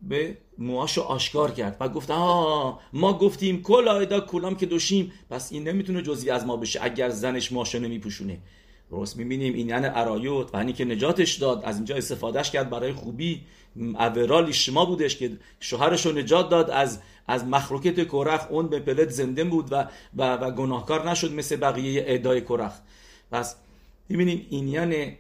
به 0.03 0.37
موهاشو 0.61 1.01
آشکار 1.01 1.51
کرد 1.51 1.77
و 1.81 1.89
گفت 1.89 2.11
آه 2.11 2.81
ما 2.93 3.19
گفتیم 3.19 3.63
کل 3.63 3.89
آیدا 3.89 4.21
کلام 4.21 4.57
که 4.57 4.67
دوشیم 4.67 5.13
پس 5.31 5.53
این 5.53 5.69
نمی‌تونه 5.69 6.03
جزی 6.03 6.31
از 6.31 6.47
ما 6.47 6.57
بشه 6.57 6.81
اگر 6.83 7.09
زنش 7.09 7.53
ماشو 7.53 7.79
نمیپوشونه. 7.79 8.39
درست 8.91 9.17
می‌بینیم 9.17 9.55
این 9.55 9.69
یعنی 9.69 9.87
ارایوت 9.87 10.51
و 10.55 10.65
که 10.65 10.85
نجاتش 10.85 11.35
داد 11.35 11.65
از 11.65 11.77
اینجا 11.77 11.97
استفادهش 11.97 12.51
کرد 12.51 12.71
برای 12.71 12.93
خوبی. 12.93 13.41
اورالی 13.77 14.53
شما 14.53 14.85
بودش 14.85 15.17
که 15.17 15.31
شوهرش 15.61 16.07
رو 16.07 16.13
نجات 16.13 16.49
داد 16.49 16.71
از 16.71 17.01
از 17.27 17.45
مخلوقت 17.45 18.09
کرخ 18.09 18.47
اون 18.51 18.69
به 18.69 18.81
پلت 18.81 19.09
زنده 19.11 19.45
بود 19.45 19.73
و 19.73 19.87
و, 20.17 20.37
و 20.37 20.51
گناهکار 20.51 21.11
نشد 21.11 21.33
مثل 21.33 21.57
بقیه 21.57 22.05
ادای 22.07 22.41
کرخ 22.41 22.73
پس 23.31 23.57
می‌بینیم 24.09 24.47
این 24.51 24.69
یعنی 24.69 25.17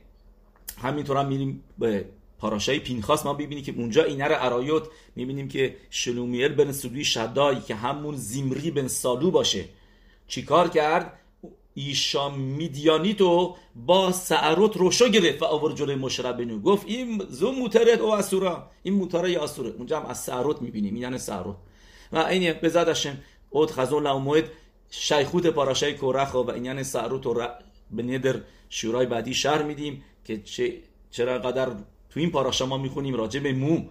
همینطور 0.82 1.16
هم 1.16 1.26
میریم 1.26 1.64
به 1.78 2.04
پاراشای 2.40 2.78
پینخاس 2.78 3.26
ما 3.26 3.34
ببینیم 3.34 3.64
که 3.64 3.74
اونجا 3.76 4.04
اینه 4.04 4.24
رو 4.24 4.34
ارایوت 4.38 4.88
می‌بینیم 5.16 5.48
که 5.48 5.76
شلومیل 5.90 6.48
بن 6.48 6.72
سلوی 6.72 7.04
شدای 7.04 7.60
که 7.60 7.74
همون 7.74 8.16
زیمری 8.16 8.70
بن 8.70 8.88
سالو 8.88 9.30
باشه. 9.30 9.64
چیکار 10.28 10.68
کرد؟ 10.68 11.20
ایشا 11.74 12.28
میدیانی 12.28 13.14
تو 13.14 13.56
با 13.76 14.12
سعروت 14.12 14.76
روشو 14.76 15.08
گرفت 15.08 15.42
و 15.42 15.44
آور 15.44 15.72
جلوی 15.72 15.94
مشربنو 15.94 16.58
گفت 16.58 16.86
این 16.86 17.22
زو 17.28 17.52
موترت 17.52 18.00
او 18.00 18.14
اسورا. 18.14 18.70
این 18.82 18.94
موتره 18.94 19.30
یا 19.30 19.44
اسوره. 19.44 19.70
اونجا 19.70 20.00
هم 20.00 20.06
از 20.06 20.18
سعروت 20.20 20.62
می‌بینیم. 20.62 20.96
یعنی 20.96 21.18
سعروت 21.18 21.56
و 22.12 22.18
این 22.18 22.52
به 22.52 22.68
زدشم 22.68 23.18
اود 23.50 23.70
خزون 23.70 24.02
لاموید 24.02 24.44
شیخوت 24.90 25.46
پاراشای 25.46 25.94
کورخ 25.94 26.34
و 26.34 26.50
این 26.50 26.64
یعنی 26.64 26.84
سعروت 26.84 27.26
رو 27.26 27.48
به 27.90 28.02
ندر 28.02 28.40
شورای 28.68 29.06
بعدی 29.06 29.34
شهر 29.34 29.62
میدیم 29.62 30.04
که 30.24 30.42
چه 30.42 30.74
چرا 31.10 31.38
قدر 31.38 31.70
تو 32.10 32.20
این 32.20 32.30
پاراشا 32.30 32.66
ما 32.66 32.78
می‌خونیم 32.78 33.14
راجع 33.14 33.40
به 33.40 33.52
مو 33.52 33.82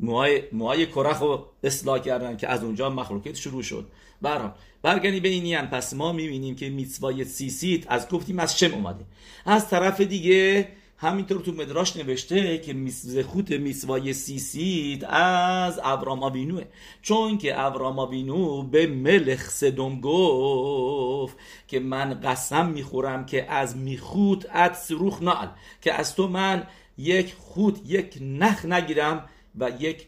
موهای, 0.00 0.42
موهای 0.52 0.86
کرخ 0.86 1.18
رو 1.18 1.46
اصلاح 1.64 1.98
کردن 1.98 2.36
که 2.36 2.48
از 2.48 2.64
اونجا 2.64 2.90
مخلوقیت 2.90 3.36
شروع 3.36 3.62
شد. 3.62 3.88
برحال 4.22 4.52
برگنی 4.82 5.20
به 5.20 5.28
اینیان 5.28 5.66
پس 5.66 5.94
ما 5.94 6.12
می‌بینیم 6.12 6.56
که 6.56 6.68
میتوای 6.68 7.24
سیسیت 7.24 7.92
از 7.92 8.08
گفتیم 8.08 8.38
از 8.38 8.58
چم 8.58 8.74
اومده. 8.74 9.04
از 9.46 9.68
طرف 9.68 10.00
دیگه 10.00 10.68
همینطور 10.96 11.40
تو 11.40 11.52
مدراش 11.52 11.96
نوشته 11.96 12.58
که 12.58 12.74
زخوت 12.88 13.50
میسوای 13.50 14.12
سیسیت 14.12 15.04
از 15.04 15.80
ابرام 15.84 16.22
آوینوه 16.22 16.64
چون 17.02 17.38
که 17.38 17.60
ابرام 17.60 17.98
آوینو 17.98 18.62
به 18.62 18.86
ملخ 18.86 19.50
سدوم 19.50 20.00
گفت 20.00 21.36
که 21.68 21.80
من 21.80 22.20
قسم 22.20 22.66
می‌خورم 22.66 23.26
که 23.26 23.52
از 23.52 23.76
میخوت 23.76 24.46
اد 24.52 24.72
سروخ 24.72 25.22
نال 25.22 25.48
که 25.80 25.92
از 25.92 26.14
تو 26.16 26.28
من 26.28 26.66
یک 26.98 27.34
خود 27.34 27.90
یک 27.90 28.18
نخ 28.20 28.64
نگیرم 28.64 29.28
و 29.58 29.70
یک 29.80 30.06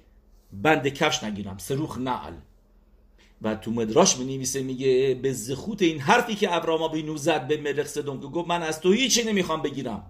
بند 0.52 0.88
کفش 0.88 1.24
نگیرم. 1.24 1.58
سروخ 1.58 1.98
نعل 1.98 2.32
و 3.42 3.54
تو 3.54 3.70
مدراش 3.70 4.16
می 4.16 4.24
نویسه 4.24 4.62
میگه 4.62 5.18
به 5.22 5.32
زخوت 5.32 5.82
این 5.82 6.00
حرفی 6.00 6.34
که 6.34 6.54
ابراما 6.54 6.88
بینو 6.88 7.16
زد 7.16 7.46
به 7.46 7.56
ملک 7.56 7.86
سدوم 7.86 8.20
که 8.20 8.26
گفت 8.26 8.48
من 8.48 8.62
از 8.62 8.80
تو 8.80 8.92
هیچی 8.92 9.22
نمی‌خوام 9.24 9.62
بگیرم. 9.62 10.02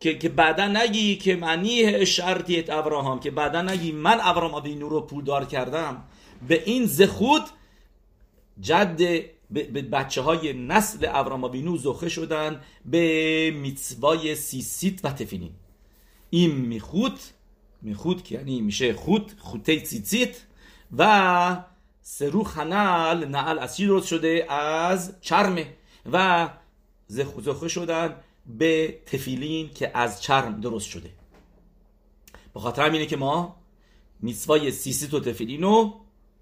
که 0.00 0.18
که 0.18 0.28
بعدا 0.28 0.68
نگی 0.68 1.16
که 1.16 1.36
معنی 1.36 2.06
شرطیت 2.06 2.70
ابراهام 2.70 3.20
که 3.20 3.30
بعدا 3.30 3.62
نگی 3.62 3.92
من 3.92 4.18
ابراما 4.22 4.60
بینو 4.60 4.88
رو 4.88 5.00
پولدار 5.00 5.44
کردم. 5.44 6.04
به 6.48 6.62
این 6.66 6.86
زخوت 6.86 7.50
جد 8.60 8.96
به 9.50 9.82
بچه 9.82 10.20
های 10.20 10.52
نسل 10.52 11.06
ابراما 11.10 11.48
بینو 11.48 11.76
زخه 11.76 12.08
شدن 12.08 12.60
به 12.84 13.50
میتوای 13.50 14.34
سیسیت 14.34 15.04
و 15.04 15.12
تفینین 15.12 15.50
که 18.22 18.34
یعنی 18.34 18.60
میشه 18.60 18.94
خود 18.94 19.32
خوته 19.38 19.80
تیتیت 19.80 20.42
و 20.96 21.64
سرو 22.02 22.44
خنل 22.44 23.24
نعل 23.24 23.58
از 23.58 23.76
چی 23.76 23.86
درست 23.86 24.06
شده 24.06 24.52
از 24.52 25.14
چرمه 25.20 25.74
و 26.12 26.48
زخه 27.06 27.68
شدن 27.68 28.16
به 28.46 28.98
تفیلین 29.06 29.70
که 29.74 29.90
از 29.94 30.22
چرم 30.22 30.60
درست 30.60 30.88
شده 30.88 31.10
به 32.54 32.60
خاطر 32.60 32.90
اینه 32.90 33.06
که 33.06 33.16
ما 33.16 33.56
מצוה 34.20 34.70
ی 34.70 34.75
ציצית 34.75 35.14
و 35.14 35.20
תפילין 35.20 35.82
و 35.82 35.92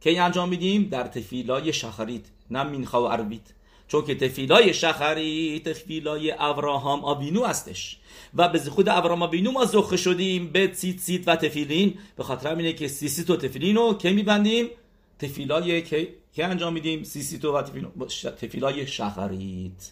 کی 0.01 0.19
انجام 0.19 0.49
میدیم 0.49 0.83
در 0.85 1.07
תפילה 1.07 1.73
ی 1.73 1.80
שחרית 1.80 2.27
نه 2.51 2.63
מנחה 2.63 3.05
و 3.05 3.07
ערבית 3.07 3.53
چون 3.91 4.05
که 4.05 4.15
תפילה 4.15 4.75
ی 4.75 4.87
שחרית 4.87 5.61
תפילה 5.65 6.35
ی 6.39 6.50
אברהם 6.50 7.05
אבינו 7.05 7.45
هستش. 7.45 7.99
و 8.35 8.49
به 8.49 8.59
خود 8.59 8.89
אברהם 8.89 9.23
אבינו 9.23 9.51
ما 9.51 9.65
זוכה 9.65 9.97
شدیم 9.97 10.47
به 10.47 10.71
ציצית 10.73 11.29
و 11.29 11.37
תפילין. 11.37 11.99
به 12.17 12.23
خاطر 12.23 12.57
اینه 12.57 12.73
که 12.73 12.89
ציצית 12.89 13.31
و 13.31 13.37
תפילין 13.37 13.77
رو 13.77 13.95
که 13.95 14.11
میبندیم؟ 14.11 14.67
תפילה 15.19 15.72
ی 15.72 15.83
که, 15.83 16.09
که 16.33 16.45
انجام 16.45 16.73
میدیم؟ 16.73 17.03
ציצית 17.05 17.45
و 17.45 17.63
תפילה 18.41 18.87
ی 18.87 19.00
שחרית. 19.00 19.91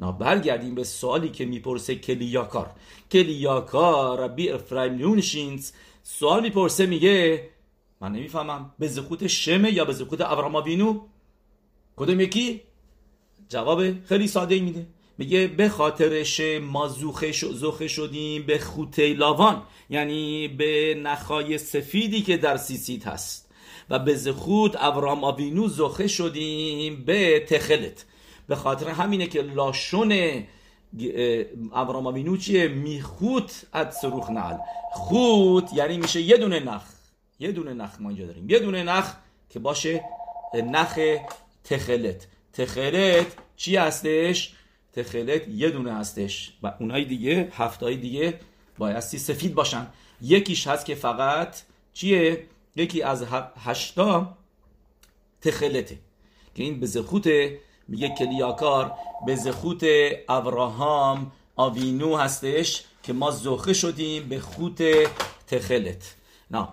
نا 0.00 0.12
برگردیم 0.12 0.74
به 0.74 0.84
سوالی 0.84 1.28
که 1.28 1.44
می‌پرسه 1.44 1.94
کلیاکار. 1.94 2.70
کلیاکار 3.12 4.20
ربی 4.20 4.50
افرایم 4.50 4.94
نیونشینز 4.94 5.70
سوال 6.02 6.42
می‌پرسه 6.42 6.86
میگه 6.86 7.48
من 8.00 8.12
نمی‌فهمم 8.12 8.74
به 8.78 8.88
زخوت 8.88 9.26
شمه 9.26 9.72
یا 9.72 9.84
به 9.84 9.92
زخوت 9.92 10.20
ابراهام 10.20 10.56
آبینو؟ 10.56 11.00
کدوم 11.96 12.20
یکی؟ 12.20 12.60
جواب 13.48 14.04
خیلی 14.04 14.26
ساده 14.26 14.60
میده. 14.60 14.86
میگه 15.18 15.46
به 15.46 15.68
خاطرش 15.68 16.40
ما 16.62 16.88
زوخه, 16.88 17.88
شدیم 17.88 18.42
به 18.42 18.58
خوته 18.58 19.14
لاوان 19.14 19.62
یعنی 19.90 20.48
به 20.48 21.00
نخای 21.02 21.58
سفیدی 21.58 22.22
که 22.22 22.36
در 22.36 22.56
سیسیت 22.56 23.06
هست. 23.06 23.44
و 23.90 23.98
به 23.98 24.14
زخود 24.14 24.76
اورام 24.76 25.24
آوینو 25.24 25.68
زخه 25.68 26.06
شدیم 26.06 27.04
به 27.04 27.40
تخلت. 27.48 28.04
به 28.48 28.56
خاطر 28.56 28.88
همینه 28.88 29.26
که 29.26 29.42
لاشون 29.42 30.44
اورام 31.72 32.06
آوینو 32.06 32.36
چیه؟ 32.36 32.68
میخوت 32.68 33.66
اد 33.72 33.90
سروخ 33.90 34.30
نعل 34.30 34.56
خوت 34.92 35.72
یعنی 35.72 35.98
میشه 35.98 36.20
یه 36.20 36.36
دونه 36.36 36.60
نخ. 36.60 36.82
یه 37.38 37.52
دونه 37.52 37.74
نخ 37.74 38.00
ما 38.00 38.08
اینجا 38.08 38.26
داریم. 38.26 38.50
یه 38.50 38.58
دونه 38.58 38.82
نخ 38.82 39.12
که 39.50 39.58
باشه 39.58 40.04
نخ 40.54 40.98
تخلت. 41.64 42.26
تخلت 42.54 43.26
چی 43.56 43.76
هستش؟ 43.76 44.54
تخلت 44.92 45.48
یه 45.48 45.70
دونه 45.70 45.94
هستش. 45.94 46.52
و 46.62 46.74
اونای 46.80 47.04
دیگه 47.04 47.48
هفتای 47.52 47.96
دیگه 47.96 48.40
بایستی 48.78 49.18
سفید 49.18 49.54
باشن. 49.54 49.86
یکیش 50.22 50.66
هست 50.66 50.86
که 50.86 50.94
فقط 50.94 51.56
چیه؟ 51.92 52.46
یکی 52.76 53.02
از 53.02 53.24
هشتا 53.64 54.38
تخلته 55.40 55.98
که 56.54 56.62
این 56.62 56.80
به 56.80 56.86
زخوت 56.86 57.26
میگه 57.88 58.08
کلیاکار 58.18 58.92
به 59.26 59.36
زخوت 59.36 59.84
ابراهام 60.28 61.32
آوینو 61.56 62.16
هستش 62.16 62.84
که 63.02 63.12
ما 63.12 63.30
زخه 63.30 63.72
شدیم 63.72 64.28
به 64.28 64.40
خوت 64.40 64.82
تخلت 65.46 66.14
نه 66.50 66.68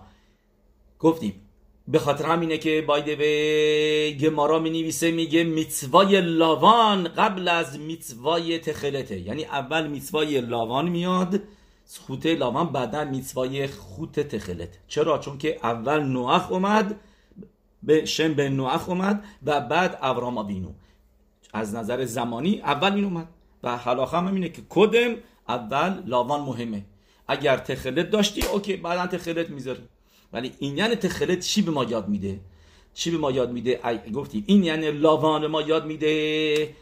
گفتیم 0.98 1.41
به 1.88 1.98
خاطر 1.98 2.26
همینه 2.26 2.58
که 2.58 2.84
بایده 2.86 3.16
به 3.16 4.16
گمارا 4.20 4.58
می 4.58 4.70
نویسه 4.70 5.10
میگه 5.10 5.44
میتوای 5.44 6.20
لاوان 6.20 7.08
قبل 7.08 7.48
از 7.48 7.78
میتوای 7.78 8.58
تخلته. 8.58 9.20
یعنی 9.20 9.44
اول 9.44 9.86
میتوای 9.86 10.40
لاوان 10.40 10.88
میاد 10.88 11.40
خوت 12.06 12.26
لاوان 12.26 12.72
بعدا 12.72 13.04
میتوای 13.04 13.66
خوت 13.66 14.20
تخلت. 14.20 14.68
چرا؟ 14.88 15.18
چون 15.18 15.38
که 15.38 15.58
اول 15.62 16.02
نوح 16.02 16.52
اومد 16.52 17.00
به 17.82 18.04
شم 18.04 18.34
به 18.34 18.48
نوح 18.48 18.88
اومد 18.88 19.24
و 19.42 19.60
بعد 19.60 19.98
ابرام 20.02 20.38
آوینو 20.38 20.70
از 21.54 21.74
نظر 21.74 22.04
زمانی 22.04 22.60
اول 22.60 22.92
این 22.92 23.04
اومد. 23.04 23.28
و 23.62 23.76
حلاخه 23.76 24.16
هم 24.16 24.34
اینه 24.34 24.48
که 24.48 24.62
کدم 24.68 25.16
اول 25.48 26.02
لاوان 26.06 26.40
مهمه. 26.40 26.84
اگر 27.28 27.56
تخلت 27.56 28.10
داشتی 28.10 28.46
اوکی 28.46 28.76
بعدا 28.76 29.06
تخلت 29.06 29.50
می‌ذاری. 29.50 29.88
ولی 30.32 30.52
این 30.58 30.78
یعنی 30.78 30.94
تخلت 30.94 31.40
چی 31.40 31.62
به 31.62 31.70
ما 31.70 31.84
یاد 31.84 32.08
میده؟ 32.08 32.40
چی 32.94 33.10
به 33.10 33.18
ما 33.18 33.30
یاد 33.30 33.52
میده؟ 33.52 33.80
گفتی 34.14 34.44
این 34.46 34.64
یعنی 34.64 34.90
لاوان 34.90 35.46
ما 35.46 35.62
یاد 35.62 35.86
میده. 35.86 36.74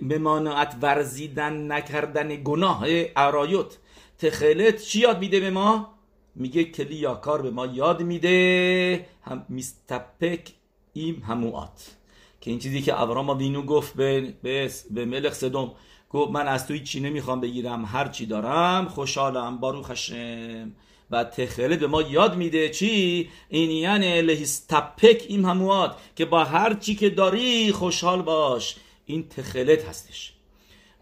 ممانعت 0.00 0.76
ورزیدن 0.82 1.72
نکردن 1.72 2.42
گناه 2.44 2.84
ارایوت. 3.16 3.78
تخلت 4.18 4.82
چی 4.82 5.00
یاد 5.00 5.18
میده 5.18 5.40
به 5.40 5.50
ما؟ 5.50 5.94
میگه 6.34 6.64
کلی 6.64 6.94
یا 6.94 7.14
کار 7.14 7.42
به 7.42 7.50
ما 7.50 7.66
یاد 7.66 8.02
میده. 8.02 9.06
هم 9.22 9.46
میستپک 9.48 10.52
ایم 10.92 11.22
هموات 11.28 11.96
که 12.40 12.50
این 12.50 12.60
چیزی 12.60 12.82
که 12.82 13.00
ابرام 13.00 13.30
وینو 13.30 13.62
گفت 13.62 13.94
به, 13.94 14.34
به, 14.42 14.70
به 14.90 15.04
ملک 15.04 15.32
صدوم 15.32 15.72
گفت 16.10 16.30
من 16.30 16.48
از 16.48 16.66
توی 16.66 16.80
چی 16.80 17.00
نمی‌خوام 17.00 17.40
بگیرم؟ 17.40 17.84
هر 17.84 18.08
چی 18.08 18.26
دارم 18.26 18.88
خوشحالم 18.88 19.58
باروخ 19.58 19.90
هشم 19.90 20.72
و 21.10 21.24
تخله 21.24 21.76
به 21.76 21.86
ما 21.86 22.02
یاد 22.02 22.36
میده. 22.36 22.68
چی؟ 22.68 23.28
این 23.48 23.70
یعنی 23.70 24.22
لهستپک 24.22 25.24
این 25.28 25.44
هموات 25.44 25.96
که 26.16 26.24
با 26.24 26.44
هر 26.44 26.74
چی 26.74 26.94
که 26.94 27.10
داری 27.10 27.72
خوشحال 27.72 28.22
باش. 28.22 28.76
این 29.06 29.28
تخلت 29.28 29.84
هستش. 29.84 30.32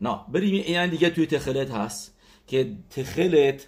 نه 0.00 0.20
بریم 0.28 0.54
این 0.54 0.74
یعنی 0.74 0.90
دیگه 0.90 1.10
توی 1.10 1.26
تخلت 1.26 1.70
هست 1.70 2.14
که 2.46 2.72
تخلت 2.90 3.66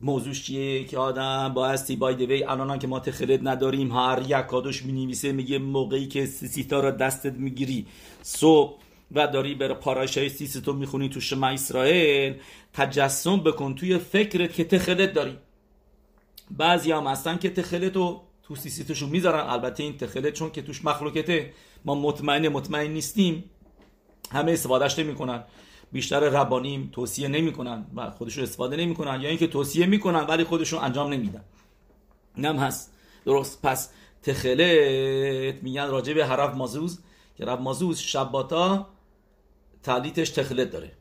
موضوع 0.00 0.32
چیه 0.32 0.84
که 0.84 0.98
آدم 0.98 1.54
با 1.54 1.68
هستی 1.68 1.96
بای 1.96 2.14
دوی 2.14 2.44
الان 2.44 2.78
که 2.78 2.86
ما 2.86 3.00
تخلت 3.00 3.40
نداریم 3.42 3.92
هر 3.92 4.22
یک 4.28 4.46
کادوش 4.46 4.84
می 4.84 4.92
نویسه 4.92 5.32
میگه 5.32 5.58
موقعی 5.58 6.06
که 6.06 6.26
سیتا 6.26 6.80
را 6.80 6.90
دستت 6.90 7.32
می‌گیری. 7.32 7.86
صبح 8.22 8.78
و 9.12 9.26
داری 9.26 9.54
بر 9.54 9.74
پارایش 9.74 10.18
های 10.18 10.30
می‌خونی 10.74 11.08
تو 11.08 11.20
شما 11.20 11.46
اسرائیل. 11.46 12.34
تجسم 12.72 13.36
بکن 13.36 13.74
توی 13.74 13.98
فکرت 13.98 14.54
که 14.54 14.64
تخلت 14.64 15.12
داری. 15.12 15.36
بعضی 16.56 16.92
هم 16.92 17.06
هستن 17.06 17.36
که 17.36 17.50
تخلتو 17.50 18.22
تو 18.42 18.56
سیستوشون 18.56 19.08
می‌ذارن. 19.08 19.50
البته 19.50 19.82
این 19.82 19.98
تخلت 19.98 20.32
چون 20.32 20.50
که 20.50 20.62
توش 20.62 20.84
مخلوقته 20.84 21.52
ما 21.84 21.94
مطمئن 21.94 22.48
مطمئن 22.48 22.90
نیستیم. 22.90 23.44
همه 24.32 24.52
استفادهش 24.52 24.98
نمی‌کنن. 24.98 25.44
بیشتر 25.92 26.20
ربانیم 26.20 26.90
توصیه 26.92 27.28
نمی‌کنن 27.28 27.86
و 27.96 28.10
خودشون 28.10 28.44
استفاده 28.44 28.76
نمی‌کنن 28.76 29.20
یا 29.20 29.28
اینکه 29.28 29.46
توصیه 29.46 29.86
می‌کنن 29.86 30.20
ولی 30.20 30.44
خودشون 30.44 30.84
انجام 30.84 31.12
نمیدن. 31.12 31.44
نم 32.38 32.56
هست. 32.56 32.92
درست. 33.24 33.62
پس 33.62 33.90
تخلت 34.22 35.62
میگن 35.62 35.88
راجع 35.88 36.12
به 36.12 36.26
حرف 36.26 36.54
مازوز. 36.54 36.98
که 37.36 37.44
رب 37.44 37.60
مازوز 37.60 37.98
شباتا 37.98 38.86
تعلیتش 39.82 40.30
تخلت 40.30 40.70
داره. 40.70 40.92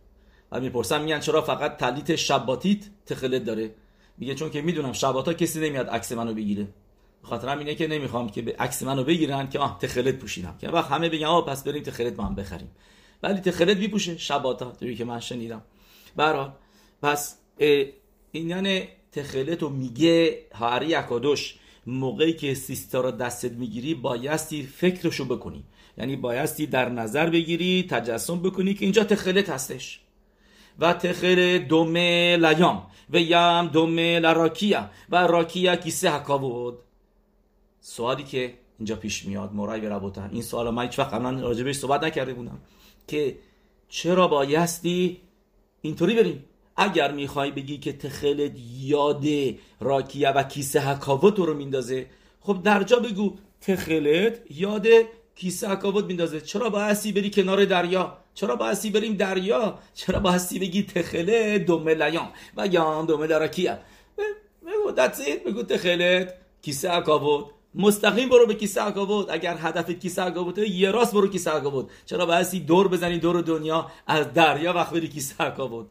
و 0.51 0.59
می‌پرسن 0.59 1.01
میگن 1.01 1.19
چرا 1.19 1.41
فقط 1.41 1.77
تعلیت 1.77 2.15
شباتیت 2.15 2.85
تخلت 3.05 3.43
داره؟ 3.43 3.75
میگه 4.17 4.35
چون 4.35 4.49
که 4.49 4.61
می‌دونم 4.61 4.93
شباتا 4.93 5.33
کسی 5.33 5.59
نمیاد 5.59 5.89
عکس 5.89 6.11
منو 6.11 6.33
بگیره. 6.33 6.67
خاطرم 7.21 7.59
اینه 7.59 7.75
که 7.75 7.87
نمی‌خوام 7.87 8.29
که 8.29 8.55
عکس 8.59 8.83
منو 8.83 9.03
بگیرن 9.03 9.49
که 9.49 9.59
آه 9.59 9.79
تخلت 9.79 10.15
پوشیدم. 10.15 10.57
که 10.61 10.69
وقت 10.69 10.91
همه 10.91 11.09
بگن 11.09 11.25
آه 11.25 11.45
پس 11.45 11.63
بریم 11.63 11.83
تخلت 11.83 12.19
ما 12.19 12.25
هم 12.25 12.35
بخریم. 12.35 12.71
ولی 13.23 13.39
تخلت 13.39 13.77
میپوشه 13.77 14.17
شباتا 14.17 14.71
توی 14.71 14.95
که 14.95 15.05
من 15.05 15.19
شنیدم. 15.19 15.61
برحال 16.15 16.53
پس 17.01 17.37
این 17.57 18.49
یعنی 18.49 18.87
تخلت 19.11 19.61
رو 19.61 19.69
میگه 19.69 20.39
هاری 20.55 20.95
اکادوش 20.95 21.55
موقعی 21.87 22.33
که 22.33 22.53
سیستا 22.53 23.01
رو 23.01 23.11
دستت 23.11 23.51
می‌گیری 23.51 23.93
بایستی 23.93 24.63
فکرشو 24.63 25.25
بکنی. 25.25 25.63
یعنی 25.97 26.15
بایستی 26.15 26.67
در 26.67 26.89
نظر 26.89 27.29
بگیری 27.29 27.87
تجسم 27.89 28.41
بکنی 28.41 28.73
که 28.73 28.85
اینجا 28.85 29.03
تخلت 29.03 29.49
هستش. 29.49 29.99
و 30.79 30.93
تخل 30.93 31.57
دومه 31.57 32.37
لیام 32.37 32.87
و 33.09 33.17
یم 33.17 33.67
دومه 33.67 34.19
لراکیا. 34.19 34.89
و 35.09 35.27
راکیا 35.27 35.75
کیسه 35.75 36.15
حکاود 36.15 36.79
سوالی 37.81 38.23
که 38.23 38.53
اینجا 38.79 38.95
پیش 38.95 39.25
میاد 39.25 39.53
مرای 39.53 39.81
به 39.81 40.11
این 40.31 40.41
سوال 40.41 40.69
من 40.69 40.83
هیچ 40.83 40.99
وقت 40.99 41.13
قبلا 41.13 41.41
راجبش 41.41 41.75
صحبت 41.75 42.03
نکرده 42.03 42.33
بودم. 42.33 42.59
که 43.07 43.35
چرا 43.89 44.27
بایستی 44.27 45.21
اینطوری 45.81 46.15
بریم؟ 46.15 46.45
اگر 46.75 47.11
می‌خوای 47.11 47.51
بگی 47.51 47.77
که 47.77 47.93
تخلت 47.93 48.51
یاد 48.79 49.23
راکیه 49.79 50.29
و 50.29 50.43
کیسه 50.43 50.89
حکاوت 50.89 51.39
رو 51.39 51.53
میندازه 51.53 52.05
خب 52.41 52.63
درجا 52.63 52.99
بگو 52.99 53.33
تخلت 53.61 54.51
یاد 54.51 54.87
کیسه 55.35 55.69
حکاوت 55.69 56.05
میندازه. 56.05 56.41
چرا 56.41 56.69
بایستی 56.69 57.11
بری 57.11 57.29
کنار 57.29 57.65
دریا؟ 57.65 58.17
چرا 58.33 58.55
بایستی 58.55 58.89
بریم 58.89 59.13
دریا؟ 59.13 59.79
چرا 59.93 60.19
بایستی 60.19 60.59
بگی 60.59 60.83
تخله 60.83 61.59
دومه 61.59 61.93
لیام 61.93 62.29
و 62.57 62.67
یا 62.67 63.05
دومه 63.07 63.27
دراکیه 63.27 63.79
بگو 64.65 64.91
دتسید 64.91 65.43
بگو 65.43 65.63
تخلت 65.63 66.33
کیسه 66.61 66.91
حکاوت 66.91 67.45
مستقیم 67.75 68.29
برو 68.29 68.45
به 68.45 68.53
کیسه 68.53 68.81
عقابوت 68.81 69.31
اگر 69.31 69.57
هدف 69.59 69.89
کیسه 69.89 70.21
عقابوت 70.21 70.57
یه 70.57 70.91
راست 70.91 71.13
برو 71.13 71.27
کیسه 71.27 71.51
عقابوت 71.51 71.85
چرا 72.05 72.25
بایستی 72.25 72.59
دور 72.59 72.87
بزنی 72.87 73.19
دور 73.19 73.41
دنیا 73.41 73.91
از 74.07 74.33
دریا 74.33 74.73
وقت 74.73 74.93
بری 74.93 75.07
کیسه 75.07 75.43
عقابوت 75.43 75.87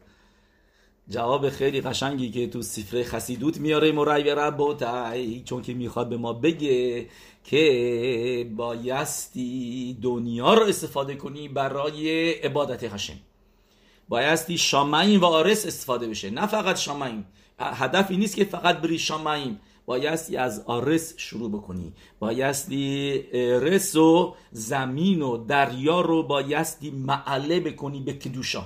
جواب 1.09 1.49
خیلی 1.49 1.81
قشنگی 1.81 2.31
که 2.31 2.47
تو 2.47 2.61
سفره 2.61 3.03
خسیدوت 3.03 3.57
میاره. 3.57 3.91
مرای 3.91 4.35
ربوتای 4.35 5.41
چون 5.41 5.61
که 5.61 5.73
می‌خواد 5.73 6.09
به 6.09 6.17
ما 6.17 6.33
بگه 6.33 7.07
که 7.43 8.51
بایستی 8.55 9.97
دنیا 10.01 10.53
رو 10.53 10.65
استفاده 10.65 11.15
کنی 11.15 11.47
برای 11.47 12.31
عبادت 12.31 12.93
هشم 12.93 13.19
بایستی 14.09 14.57
شامعیم 14.57 15.21
و 15.21 15.25
آرس 15.25 15.65
استفاده 15.65 16.07
بشه. 16.07 16.29
نه 16.29 16.47
فقط 16.47 16.77
شامعیم 16.77 17.25
هدفی 17.59 18.17
نیست 18.17 18.35
که 18.35 18.45
فقط 18.45 18.77
بری 18.77 18.99
شامعیم 18.99 19.59
بایستی 19.85 20.37
از 20.37 20.63
آرس 20.65 21.13
شروع 21.17 21.51
بکنی. 21.51 21.93
بایستی 22.19 23.17
رس 23.61 23.95
و 23.95 24.35
زمین 24.51 25.21
و 25.21 25.37
دریا 25.37 26.01
رو 26.01 26.23
بایستی 26.23 26.91
معله 26.91 27.59
بکنی 27.59 28.01
به 28.01 28.13
کدوشا. 28.13 28.63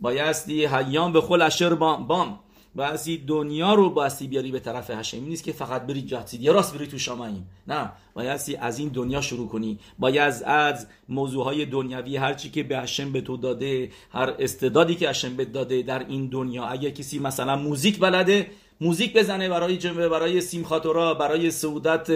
بایستی 0.00 0.66
حیام 0.66 1.12
به 1.12 1.20
خل 1.20 1.42
اشر 1.42 1.74
بام, 1.74 2.06
بام. 2.06 2.38
بایستی 2.76 3.16
دنیا 3.16 3.74
رو 3.74 3.90
بایستی 3.90 4.26
بیاری 4.26 4.52
به 4.52 4.60
طرف 4.60 4.90
هشم 4.90 5.24
نیست 5.24 5.44
که 5.44 5.52
فقط 5.52 5.86
بری 5.86 6.02
جاتید. 6.02 6.42
یا 6.42 6.52
راست 6.52 6.74
بری 6.74 6.86
تو 6.86 6.98
شامعیم. 6.98 7.48
نه. 7.68 7.92
بایستی 8.14 8.56
از 8.56 8.78
این 8.78 8.88
دنیا 8.88 9.20
شروع 9.20 9.48
کنی. 9.48 9.78
باید 9.98 10.42
از 10.46 10.86
موضوع 11.08 11.44
های 11.44 11.66
دنیوی 11.66 12.16
هرچی 12.16 12.50
که 12.50 12.62
به 12.62 12.78
هشم 12.78 13.12
به 13.12 13.20
تو 13.20 13.36
داده 13.36 13.90
هر 14.10 14.34
استعدادی 14.38 14.94
که 14.94 15.08
هشم 15.08 15.36
به 15.36 15.44
داده 15.44 15.82
در 15.82 16.06
این 16.08 16.26
دنیا. 16.26 16.64
اگه 16.64 16.90
کسی 16.90 17.18
مثلا 17.18 17.56
موزیک 17.56 17.98
بلده 17.98 18.50
موزیک 18.80 19.16
بزنه 19.16 19.48
برای 19.48 19.76
جمعه 19.76 20.08
برای 20.08 20.40
سیمخاتورا 20.40 21.14
برای 21.14 21.50
سعودت 21.50 22.10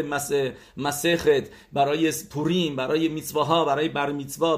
مسخت 0.77 1.51
برای 1.73 2.13
پوریم 2.31 2.77
برای 2.77 3.09
میتواها 3.09 3.65
برای 3.65 3.89
بر 3.89 4.13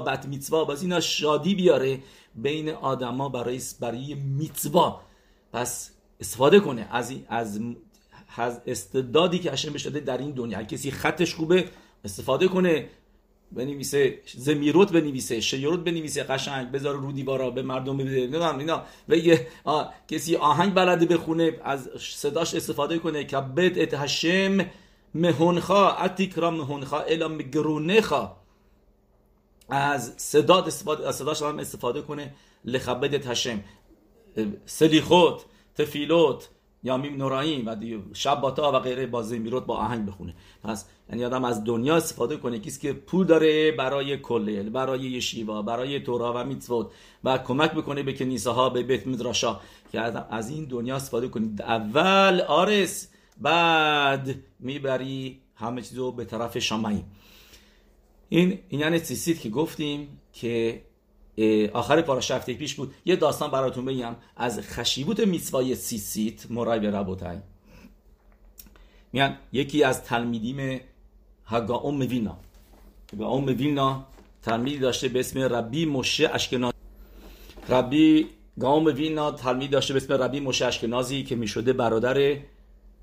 بت 0.05 0.25
میتوا 0.25 0.65
باز 0.65 0.81
اینا 0.81 0.99
شادی 0.99 1.55
بیاره 1.55 1.99
بین 2.35 2.69
آدما 2.69 3.29
برای 3.29 3.61
برای 3.79 4.13
میتوا 4.13 5.01
پس 5.53 5.92
استفاده 6.23 6.59
کنه. 6.59 6.87
از 6.89 7.13
از 8.37 8.61
استعدادی 8.67 9.39
که 9.39 9.53
اشم 9.53 9.73
بشه 9.73 9.89
در 9.89 10.17
این 10.17 10.31
دنیا. 10.31 10.63
کسی 10.63 10.91
خطش 10.91 11.35
خوبه 11.35 11.65
استفاده 12.05 12.47
کنه. 12.47 12.89
بنویسه 13.51 14.19
زمیروت 14.37 14.91
بنویسه 14.91 15.39
شیروت 15.39 15.79
بنویسه 15.79 16.23
قشنگ 16.23 16.71
بذاره 16.71 16.97
رو 16.97 17.11
دیوارا 17.11 17.49
به 17.49 17.61
مردم 17.61 17.97
بده. 17.97 18.09
نمی‌دونم 18.09 18.57
اینا. 18.57 18.83
و 19.09 19.15
یه 19.15 19.47
کسی 20.07 20.35
آهنگ 20.35 20.73
بلده 20.73 21.05
بخونه 21.05 21.59
از 21.63 21.89
صداش 21.99 22.55
استفاده 22.55 22.99
کنه. 22.99 23.23
که 23.23 23.37
بد 23.37 23.79
ات 23.79 23.93
هشم 23.93 24.65
مهونخا 25.15 25.91
اتیکرا 25.91 26.51
مهونخا 26.51 26.99
الا 26.99 27.27
مگرونخا 27.27 28.35
از 29.69 30.13
صدات 30.17 30.67
استفاده 30.67 31.07
از 31.07 31.15
صداش 31.15 31.41
هم 31.41 31.59
استفاده 31.59 32.01
کنه. 32.01 32.33
لخبد 32.65 33.27
هشم 33.27 33.63
سلیخوت. 34.65 35.45
تفیلوت 35.75 36.49
یا 36.83 36.97
میم 36.97 37.17
نوراییم 37.17 37.67
و 37.67 37.75
شباتا 38.13 38.71
و 38.71 38.79
غیره 38.79 39.05
با 39.05 39.23
زمیروت 39.23 39.65
با 39.65 39.77
آهنگ 39.77 40.05
بخونه. 40.05 40.35
پس 40.63 40.85
یعنی 41.09 41.25
آدم 41.25 41.43
از 41.43 41.63
دنیا 41.63 41.95
استفاده 41.95 42.37
کنه 42.37 42.59
کسی 42.59 42.81
که 42.81 42.93
پول 42.93 43.25
داره 43.25 43.71
برای 43.71 44.17
کلیل 44.17 44.69
برای 44.69 44.99
یشیوا 44.99 45.61
برای 45.61 45.99
تورا 45.99 46.33
و 46.35 46.45
میتوت 46.45 46.87
و 47.23 47.37
کمک 47.37 47.71
بکنه 47.71 48.03
به 48.03 48.13
کنیسه 48.13 48.69
به 48.73 48.83
بیت 48.83 49.07
مدراشا 49.07 49.59
که 49.91 49.99
از 50.29 50.49
این 50.49 50.65
دنیا 50.65 50.95
استفاده 50.95 51.27
کنید 51.27 51.61
اول 51.61 52.41
آرس 52.41 53.09
بعد 53.41 54.35
می‌بری 54.59 55.41
همه 55.55 55.81
چیز 55.81 55.97
رو 55.97 56.11
به 56.11 56.25
طرف 56.25 56.57
شامعی 56.57 57.03
این 58.29 58.59
این 58.69 58.81
یعنی 58.81 58.99
که 59.41 59.49
گفتیم 59.49 60.19
که 60.33 60.81
آخر 61.73 62.01
پاراشفته 62.01 62.53
پیش 62.53 62.75
بود. 62.75 62.93
یه 63.05 63.15
داستان 63.15 63.51
براتون 63.51 63.85
بگم. 63.85 64.15
از 64.35 64.59
خشیبوت 64.59 65.19
میسوای 65.19 65.75
سیسیت 65.75 66.51
مرای 66.51 66.79
به 66.79 66.91
ربوتای 66.91 67.37
میان 69.13 69.37
یکی 69.51 69.83
از 69.83 70.03
تلمیدیم 70.03 70.81
هگا 71.45 71.77
ام 71.77 71.99
وینا. 71.99 72.37
هگا 73.13 73.27
ام 73.27 73.45
وینا 73.45 74.05
تلمیدی 74.41 74.77
داشته 74.77 75.07
به 75.07 75.19
اسم 75.19 75.39
ربی 75.39 75.85
مشه 75.85 76.29
اشکنازی. 76.33 76.73
ربی 77.69 78.27
گام 78.59 78.85
وینا 78.85 79.31
تلمید 79.31 79.71
داشته 79.71 79.93
به 79.93 79.97
اسم 79.97 80.13
ربی 80.13 80.39
مشه 80.39 80.65
اشکنازی 80.65 81.23
که 81.23 81.35
می‌شده 81.35 81.73
برادر 81.73 82.37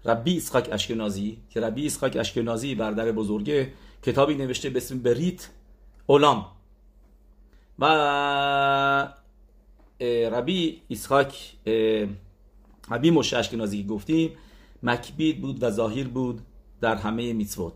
ربی 0.05 0.37
اسحاق 0.37 0.67
اشکنازی. 0.73 1.39
که 1.51 1.61
ربی 1.61 1.87
اسحاق 1.87 2.17
اشکنازی 2.17 2.75
برادر 2.75 3.13
بزرگه. 3.13 3.73
کتابی 4.03 4.35
نوشته 4.35 4.71
به 4.71 4.77
اسم 4.77 4.99
بریت 4.99 5.49
اولام. 6.07 6.47
و 7.81 9.13
ربی 10.33 10.81
اسحاق 10.91 11.33
ربی 12.91 13.11
مشه 13.11 13.37
اشکنازی 13.37 13.85
گفتیم 13.85 14.31
مکبید 14.83 15.41
بود 15.41 15.63
و 15.63 15.71
ظاهر 15.71 16.09
بود 16.09 16.41
در 16.81 16.95
همه 16.95 17.33
میتوت. 17.33 17.73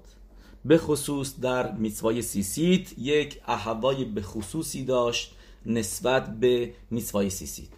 به 0.64 0.78
خصوص 0.78 1.40
در 1.40 1.72
میتوای 1.72 2.22
سیسیت 2.22 2.98
یک 2.98 3.40
احوای 3.46 4.04
به 4.04 4.22
خصوصی 4.22 4.84
داشت 4.84 5.34
نسبت 5.66 6.40
به 6.40 6.72
میتوای 6.90 7.30
سیسیت. 7.30 7.68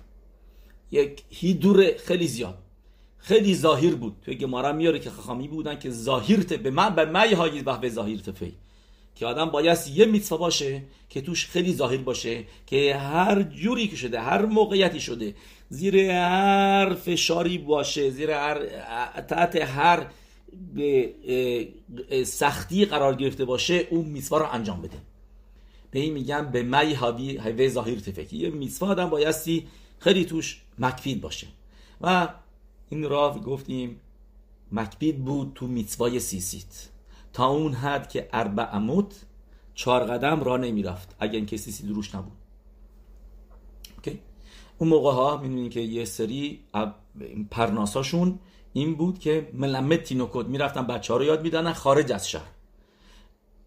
یک 0.91 1.23
هیدور 1.31 1.97
خیلی 1.97 2.27
زیاد 2.27 2.59
خیلی 3.19 3.55
ظاهر 3.55 3.95
بود. 3.95 4.17
توی 4.23 4.35
گمارا 4.35 4.73
میاره 4.73 4.99
که 4.99 5.11
خخامی 5.11 5.49
بودن 5.49 5.79
که 5.79 5.91
ظاهرت 5.91 6.53
به 6.53 6.71
من 6.71 6.95
به 6.95 7.05
مای 7.05 7.35
های 7.35 7.61
و 7.63 7.77
به 7.77 7.89
ظاهرت 7.89 8.31
فی. 8.31 8.55
که 9.17 9.27
آدم 9.27 9.45
باید 9.45 9.79
یه 9.95 10.05
میتوا 10.05 10.37
باشه 10.37 10.83
که 11.09 11.21
توش 11.21 11.47
خیلی 11.47 11.75
ظاهر 11.75 11.97
باشه 11.97 12.45
که 12.67 12.97
هر 12.97 13.43
جوری 13.43 13.89
که 13.89 13.97
شده 13.97 14.21
هر 14.21 14.47
موقعیتی 14.47 15.01
شده 15.01 15.35
زیر 15.69 15.97
هر 15.97 16.95
فشاری 16.95 17.59
باشه 17.59 18.11
زیر 18.11 18.31
هر 18.31 18.67
تحت 19.21 19.57
هر 19.57 20.07
به 20.75 21.15
سختی 22.25 22.85
قرار 22.85 23.15
گرفته 23.15 23.45
باشه 23.45 23.87
اون 23.91 24.05
מצווה 24.05 24.39
رو 24.39 24.47
انجام 24.53 24.83
بده. 24.83 24.99
به 25.91 25.99
این 25.99 26.13
میگن 26.13 26.51
במאי 26.51 26.95
הווי 26.95 27.19
הוי 27.19 27.37
זהיר 27.37 27.95
טפי 27.95 28.37
یه 28.37 28.51
מצווה 28.51 28.89
آدم 28.89 29.11
بایستی 29.11 29.67
خیلی 29.99 30.25
توش 30.25 30.63
מקפיד 30.79 31.21
باشه. 31.21 31.47
و 32.01 32.29
این 32.91 33.09
را 33.09 33.41
گفتیم 33.47 34.01
מקפיד 34.73 35.25
بود 35.25 35.53
تو 35.55 35.67
מצווה 35.67 36.21
ی 36.21 36.28
ציצית. 36.28 36.89
تا 37.37 37.47
اون 37.47 37.73
حد 37.73 38.09
که 38.09 38.29
ארבע 38.33 38.63
אמות 38.63 39.15
چهار 39.75 40.05
قدم 40.05 40.41
را 40.41 40.57
نمی‌رفت 40.57 41.17
اگر 41.21 41.41
کسی 41.41 41.71
ציצית 41.71 41.87
روش 41.87 42.15
نبود. 42.15 42.33
اوکی؟ 43.97 44.21
اون 44.79 44.91
موقع 44.91 45.13
ها 45.13 45.37
می‌دونین 45.37 45.71
که 45.71 45.81
یه 45.81 46.05
سری 46.05 46.61
پرناساشون 47.51 48.39
این 48.73 48.95
بود 48.95 49.19
که 49.19 49.51
ملمت 49.55 50.03
تینوکود 50.03 50.49
می‌رفتن 50.49 50.87
بچه 50.87 51.13
ها 51.13 51.19
رو 51.19 51.25
یاد 51.25 51.43
می‌دانن 51.43 51.73
خارج 51.73 52.13
از 52.13 52.29
شهر. 52.29 52.51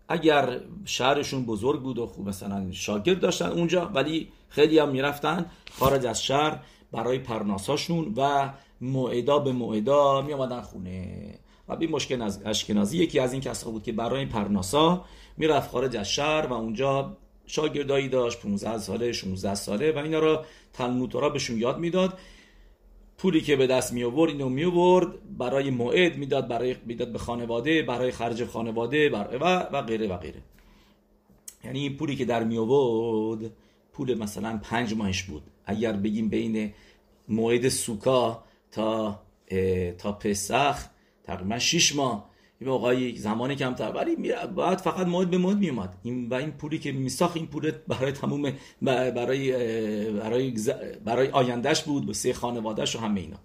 اگر 0.08 0.62
شهرشون 0.86 1.46
بزرگ 1.46 1.82
بود 1.82 2.00
و 2.00 2.08
خوب 2.08 2.28
مثلا 2.28 2.72
شاگرد 2.72 3.20
داشتن 3.20 3.50
اونجا 3.50 3.86
ولی 3.86 4.32
خیلی 4.50 4.80
هم 4.80 4.90
می‌رفتن 4.90 5.46
خارج 5.72 6.06
از 6.06 6.24
شهر 6.24 6.60
برای 6.92 7.20
پرناساشون 7.20 8.14
و 8.18 8.54
موعدا 8.82 9.40
به 9.40 9.52
موعدا 9.52 10.22
می 10.22 10.34
آمدن 10.34 10.62
خونه. 10.62 11.40
ربی 11.70 11.88
مشکل 11.88 12.22
از 12.22 12.42
اشکنازی 12.46 12.98
یکی 12.98 13.20
از 13.20 13.34
این 13.34 13.42
کسا 13.42 13.72
بود 13.72 13.84
که 13.84 13.92
برای 13.92 14.26
پرناسا 14.26 15.06
می‌رفت 15.38 15.72
خارج 15.72 15.98
از 15.98 16.12
شهر 16.12 16.48
و 16.48 16.54
اونجا 16.54 17.18
شاگردایی 17.46 18.10
داشت 18.10 18.42
15 18.42 18.78
ساله 18.78 19.12
16 19.12 19.56
ساله 19.56 19.92
و 19.92 19.98
اینا 19.98 20.20
را 20.20 20.46
تلمود 20.74 21.34
بهشون 21.34 21.58
یاد 21.58 21.80
می‌داد. 21.80 22.18
پولی 23.18 23.42
که 23.42 23.56
به 23.56 23.68
دست 23.68 23.94
می 23.94 24.04
آورد 24.04 24.32
اینو 24.32 24.50
می 24.50 24.64
آورد 24.64 25.38
برای 25.38 25.70
موعد 25.70 26.18
می‌داد 26.18 26.48
برای 26.48 26.76
می‌داد 26.86 27.12
به 27.12 27.18
خانواده 27.18 27.82
برای 27.82 28.12
خرج 28.12 28.46
خانواده 28.46 29.10
برای 29.10 29.38
و 29.38 29.44
و 29.60 29.82
غیره 29.82 30.08
و 30.08 30.18
غیره. 30.18 30.42
یعنی 31.64 31.80
این 31.80 31.98
پولی 31.98 32.16
که 32.16 32.26
در 32.26 32.44
می 32.44 32.58
آورد 32.58 33.52
پول 33.94 34.18
مثلا 34.18 34.60
پنج 34.64 34.94
ماهش 34.94 35.24
بود. 35.24 35.44
اگر 35.66 35.94
بگیم 35.94 36.30
بین 36.30 36.74
موعد 37.28 37.70
سوکا 37.70 38.44
تا 38.72 39.22
تا 39.98 40.12
پسخ 40.12 40.86
تقریبا 41.30 41.60
6 41.60 41.96
ماه. 41.96 42.30
این 42.60 42.70
موقعی 42.70 43.18
زمانی 43.18 43.56
کمتر. 43.56 43.92
ولی 43.92 44.16
باید 44.56 44.80
فقط 44.80 45.08
موعد 45.08 45.30
به 45.30 45.38
موعد 45.38 45.58
میومد. 45.58 45.98
این 46.04 46.30
و 46.30 46.34
این 46.34 46.52
پولی 46.52 46.80
که 46.80 46.92
میساخت 46.92 47.38
این 47.38 47.48
پول 47.48 47.72
برای 47.88 48.12
تموم 48.12 48.54
برای 48.82 49.52
برای 50.12 50.54
برای 51.06 51.28
آیندهش 51.28 51.82
بود 51.82 52.06
به 52.06 52.14
سه 52.14 52.34
خانوادهش 52.34 52.96
و 52.96 53.00
همه 53.00 53.22
اینا. 53.22 53.38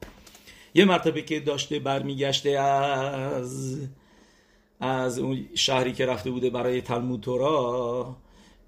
یه 0.75 0.85
مرتبه 0.85 1.23
که 1.23 1.41
داشته 1.41 1.79
برمیگشته 1.79 2.51
از 2.51 3.79
از 4.81 5.19
اون 5.19 5.47
شهری 5.55 5.93
که 5.93 6.07
رفته 6.07 6.31
بوده 6.31 6.51
برای 6.51 6.81
تلمود 6.81 7.21
تورا 7.21 8.17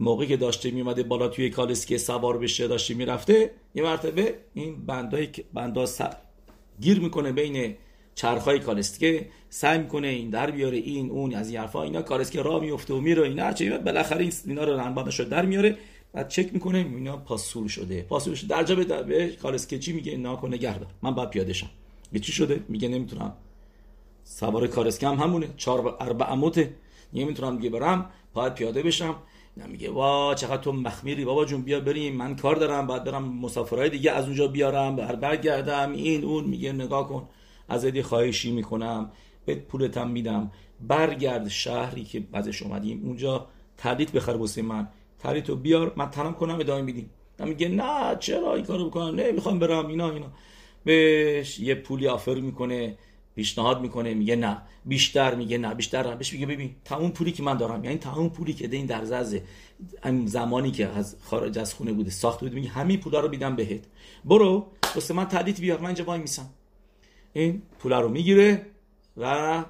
موقعی 0.00 0.26
که 0.28 0.36
داشته 0.36 0.70
میومده 0.70 1.02
بالا 1.02 1.28
توی 1.28 1.50
کالسکه 1.50 1.98
سوار 1.98 2.38
بشه 2.38 2.68
داشته 2.68 2.94
می‌رفته 2.94 3.50
یه 3.74 3.82
مرتبه 3.82 4.34
این 4.54 4.86
بندای 4.86 5.28
بندا 5.54 5.86
گیر 6.80 7.00
می‌کنه 7.00 7.32
بین 7.32 7.76
چرخای 8.16 8.58
کالسکه 8.58 9.28
سعی 9.50 9.78
می‌کنه 9.78 10.08
این 10.08 10.30
در 10.30 10.50
بیاره 10.50 10.76
این 10.76 11.10
اون 11.10 11.34
از 11.34 11.48
این 11.48 11.58
حرفا 11.58 11.82
اینا 11.82 12.02
کالسکه 12.02 12.42
راه 12.42 12.60
میفته 12.60 12.94
و 12.94 13.00
میره 13.00 13.22
اینا. 13.22 13.52
چه 13.52 13.78
بالاخره 13.78 14.22
این 14.22 14.32
اینا 14.46 14.64
رو 14.64 14.80
رنبادش 14.80 15.20
در 15.20 15.46
میاره. 15.46 15.76
بعد 16.12 16.28
چک 16.28 16.52
می‌کنه 16.52 16.78
اینا 16.78 17.16
پاسور 17.16 17.68
شده. 17.68 18.02
پاسور 18.02 18.34
شده. 18.34 18.48
درجا 18.48 18.74
به, 18.74 18.84
به 19.02 19.28
کالسکه 19.28 19.78
چی 19.78 19.92
میگه؟ 19.92 20.16
ناکن 20.16 20.54
نگهدار 20.54 20.86
من 21.02 21.14
بعد 21.14 21.30
پیاده 21.30 21.52
شم. 21.52 21.70
میگه 22.12 22.24
چی 22.24 22.32
شده؟ 22.32 22.60
میگه 22.68 22.88
نمی‌تونم. 22.88 23.32
سوار 24.24 24.66
کالسکه 24.66 25.08
هم 25.08 25.14
همونه. 25.14 25.48
چهار 25.56 25.96
اربع 26.00 26.26
عموته 26.26 26.74
نمی‌تونم 27.12 27.56
دیگه 27.56 27.70
برم. 27.70 28.10
باید 28.34 28.54
پیاده 28.54 28.82
بشم. 28.82 29.14
میگه 29.68 29.90
وا 29.90 30.34
چقدر 30.34 30.62
تو 30.62 30.72
مخمیری 30.72 31.24
بابا 31.24 31.44
جون. 31.44 31.62
بیا 31.62 31.80
بریم. 31.80 32.16
من 32.16 32.36
کار 32.36 32.56
دارم. 32.56 32.86
بعد 32.86 33.04
برم 33.04 33.38
مسافرهای 33.38 33.90
دیگه 33.90 34.12
از 34.12 34.24
اونجا 34.24 34.48
بیارم. 34.48 34.96
بر 34.96 35.14
برگردم. 35.14 35.92
این 35.92 36.24
اون. 36.24 36.44
میگه 36.44 36.72
نگاه 36.72 37.08
کن. 37.08 37.28
از 37.68 37.84
ازدی 37.84 38.02
خواهشی 38.02 38.50
می‌کنم. 38.50 39.10
به 39.44 39.54
پولتم 39.54 40.08
میدم. 40.08 40.50
برگرد 40.80 41.48
شهری 41.48 42.04
که 42.04 42.24
ازش 42.32 42.62
اومدیم. 42.62 43.02
اونجا 43.04 43.46
تردید 43.76 44.12
بخر 44.12 44.36
بسه 44.36 44.62
من. 44.62 44.88
تردید 45.18 45.62
بیار. 45.62 45.92
من 45.96 46.10
تنم 46.10 46.34
کنم 46.34 46.60
ادامه 46.60 46.82
میدیم. 46.82 47.10
میگه 47.38 47.68
نه 47.68 48.16
چرا 48.20 48.54
این 48.54 48.64
کارو 48.64 48.90
بکنم؟ 48.90 49.34
می‌خوام 49.34 49.58
برم. 49.58 49.86
اینا 49.86 50.10
اینا. 50.10 50.26
بهش 50.84 51.60
یه 51.60 51.74
پولی 51.74 52.08
آفر 52.08 52.34
می‌کنه. 52.34 52.98
پیشنهاد 53.34 53.80
می‌کنه. 53.80 54.14
میگه 54.14 54.36
نه. 54.36 54.62
بیشتر 54.84 55.34
میگه 55.34 55.58
نه. 55.58 55.74
بیشتر 55.74 56.14
بهش 56.14 56.32
میگه 56.32 56.46
ببین 56.46 56.76
تمام 56.84 57.10
پولی 57.10 57.32
که 57.32 57.42
من 57.42 57.56
دارم 57.56 57.84
یعنی 57.84 57.96
تمام 57.96 58.30
پولی 58.30 58.52
که 58.52 58.68
این 58.72 58.86
در 58.86 59.04
زز 59.04 59.38
زمانی 60.24 60.70
که 60.70 60.86
از 60.86 61.16
خارج 61.22 61.58
از 61.58 61.74
خونه 61.74 61.92
بوده 61.92 62.10
ساخته 62.10 62.46
بود 62.46 62.54
میگه 62.54 62.68
همین 62.68 63.00
پولا 63.00 63.20
رو 63.20 63.28
میدم 63.28 63.56
بهت. 63.56 63.80
برو 64.24 64.66
واسه 64.94 65.14
من 65.14 65.24
تعدید 65.24 65.60
بیار. 65.60 65.78
من 65.78 65.86
اینجا 65.86 66.04
وای 66.04 66.20
میسم 66.20 66.50
این 67.36 67.62
پولا 67.78 68.00
رو 68.00 68.08
می‌گیره 68.08 68.66
و 69.16 69.64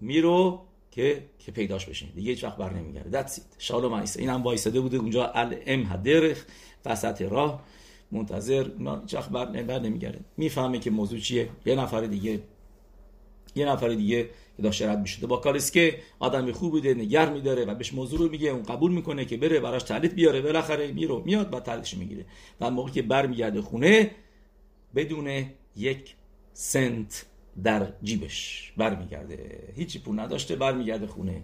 میرو 0.00 0.62
که 0.90 1.22
که 1.38 1.52
پیداش 1.52 1.86
بشه 1.86 2.06
دیگه 2.06 2.30
هیچ 2.30 2.44
وقت 2.44 2.56
بر 2.56 2.72
نمیگرده. 2.72 3.10
دتس 3.10 3.38
ایت 3.38 3.46
شالوم 3.58 4.04
این 4.18 4.28
هم 4.28 4.42
وایساده 4.42 4.80
بوده 4.80 4.96
اونجا 4.96 5.26
ال 5.26 5.56
ام 5.66 5.86
هدرخ 5.86 6.44
وسط 6.84 7.22
راه. 7.22 7.64
منتظر 8.12 8.70
نه 8.78 9.00
هیچ 9.00 9.14
وقت 9.14 9.30
بر 9.30 9.78
نمیگرده. 9.78 10.20
می‌فهمه 10.36 10.78
که 10.78 10.90
موضوع 10.90 11.18
چیه. 11.18 11.48
یه 11.66 11.74
نفر 11.74 12.00
دیگه 12.00 12.40
یه 13.54 13.66
نفر 13.66 13.88
دیگه 13.88 14.30
که 14.56 14.62
داشت 14.62 14.82
رد 14.82 14.98
می‌شده 14.98 15.26
با 15.26 15.36
کاریسکه 15.36 15.98
آدم 16.18 16.52
خوب 16.52 16.70
بوده 16.70 16.94
نگر 16.94 17.32
میداره 17.32 17.64
و 17.64 17.74
بهش 17.74 17.94
موضوع 17.94 18.18
رو 18.18 18.28
میگه. 18.28 18.48
اون 18.50 18.62
قبول 18.62 18.92
می‌کنه 18.92 19.24
که 19.24 19.36
بره 19.36 19.60
براش 19.60 19.82
تعلیت 19.82 20.14
بیاره. 20.14 20.40
بالاخره 20.40 20.92
میرو. 20.92 21.22
میاد 21.24 21.54
و 21.54 21.60
تعلیتش 21.60 21.94
می‌گیره. 21.96 22.24
و 22.60 22.70
موقعی 22.70 22.92
که 22.92 23.02
برمیگرده 23.02 23.62
خونه 23.62 24.10
بدون 24.94 25.44
یک 25.76 26.14
سنت 26.52 27.26
در 27.64 27.92
جیبش 28.02 28.72
برمیگرده. 28.76 29.68
هیچی 29.76 29.98
پول 29.98 30.20
نداشته 30.20 30.56
برمیگرده 30.56 31.06
خونه. 31.06 31.42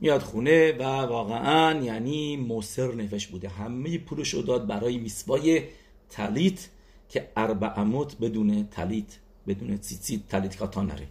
میاد 0.00 0.20
خونه 0.20 0.72
و 0.72 0.82
واقعا 0.82 1.84
یعنی 1.84 2.36
موسر 2.36 2.94
نفش 2.94 3.26
بوده. 3.26 3.48
همه 3.48 3.98
پولش 3.98 4.34
رو 4.34 4.42
داد 4.42 4.66
برای 4.66 4.98
میسوای 4.98 5.62
تلیت 6.10 6.68
که 7.08 7.28
اربع 7.36 7.68
عمود 7.68 8.18
بدون 8.20 8.68
تلیت 8.70 9.18
بدون 9.46 9.76
تلیت 9.76 10.28
تلیت 10.28 10.56
کاتا 10.56 10.82
نره. 10.82 11.08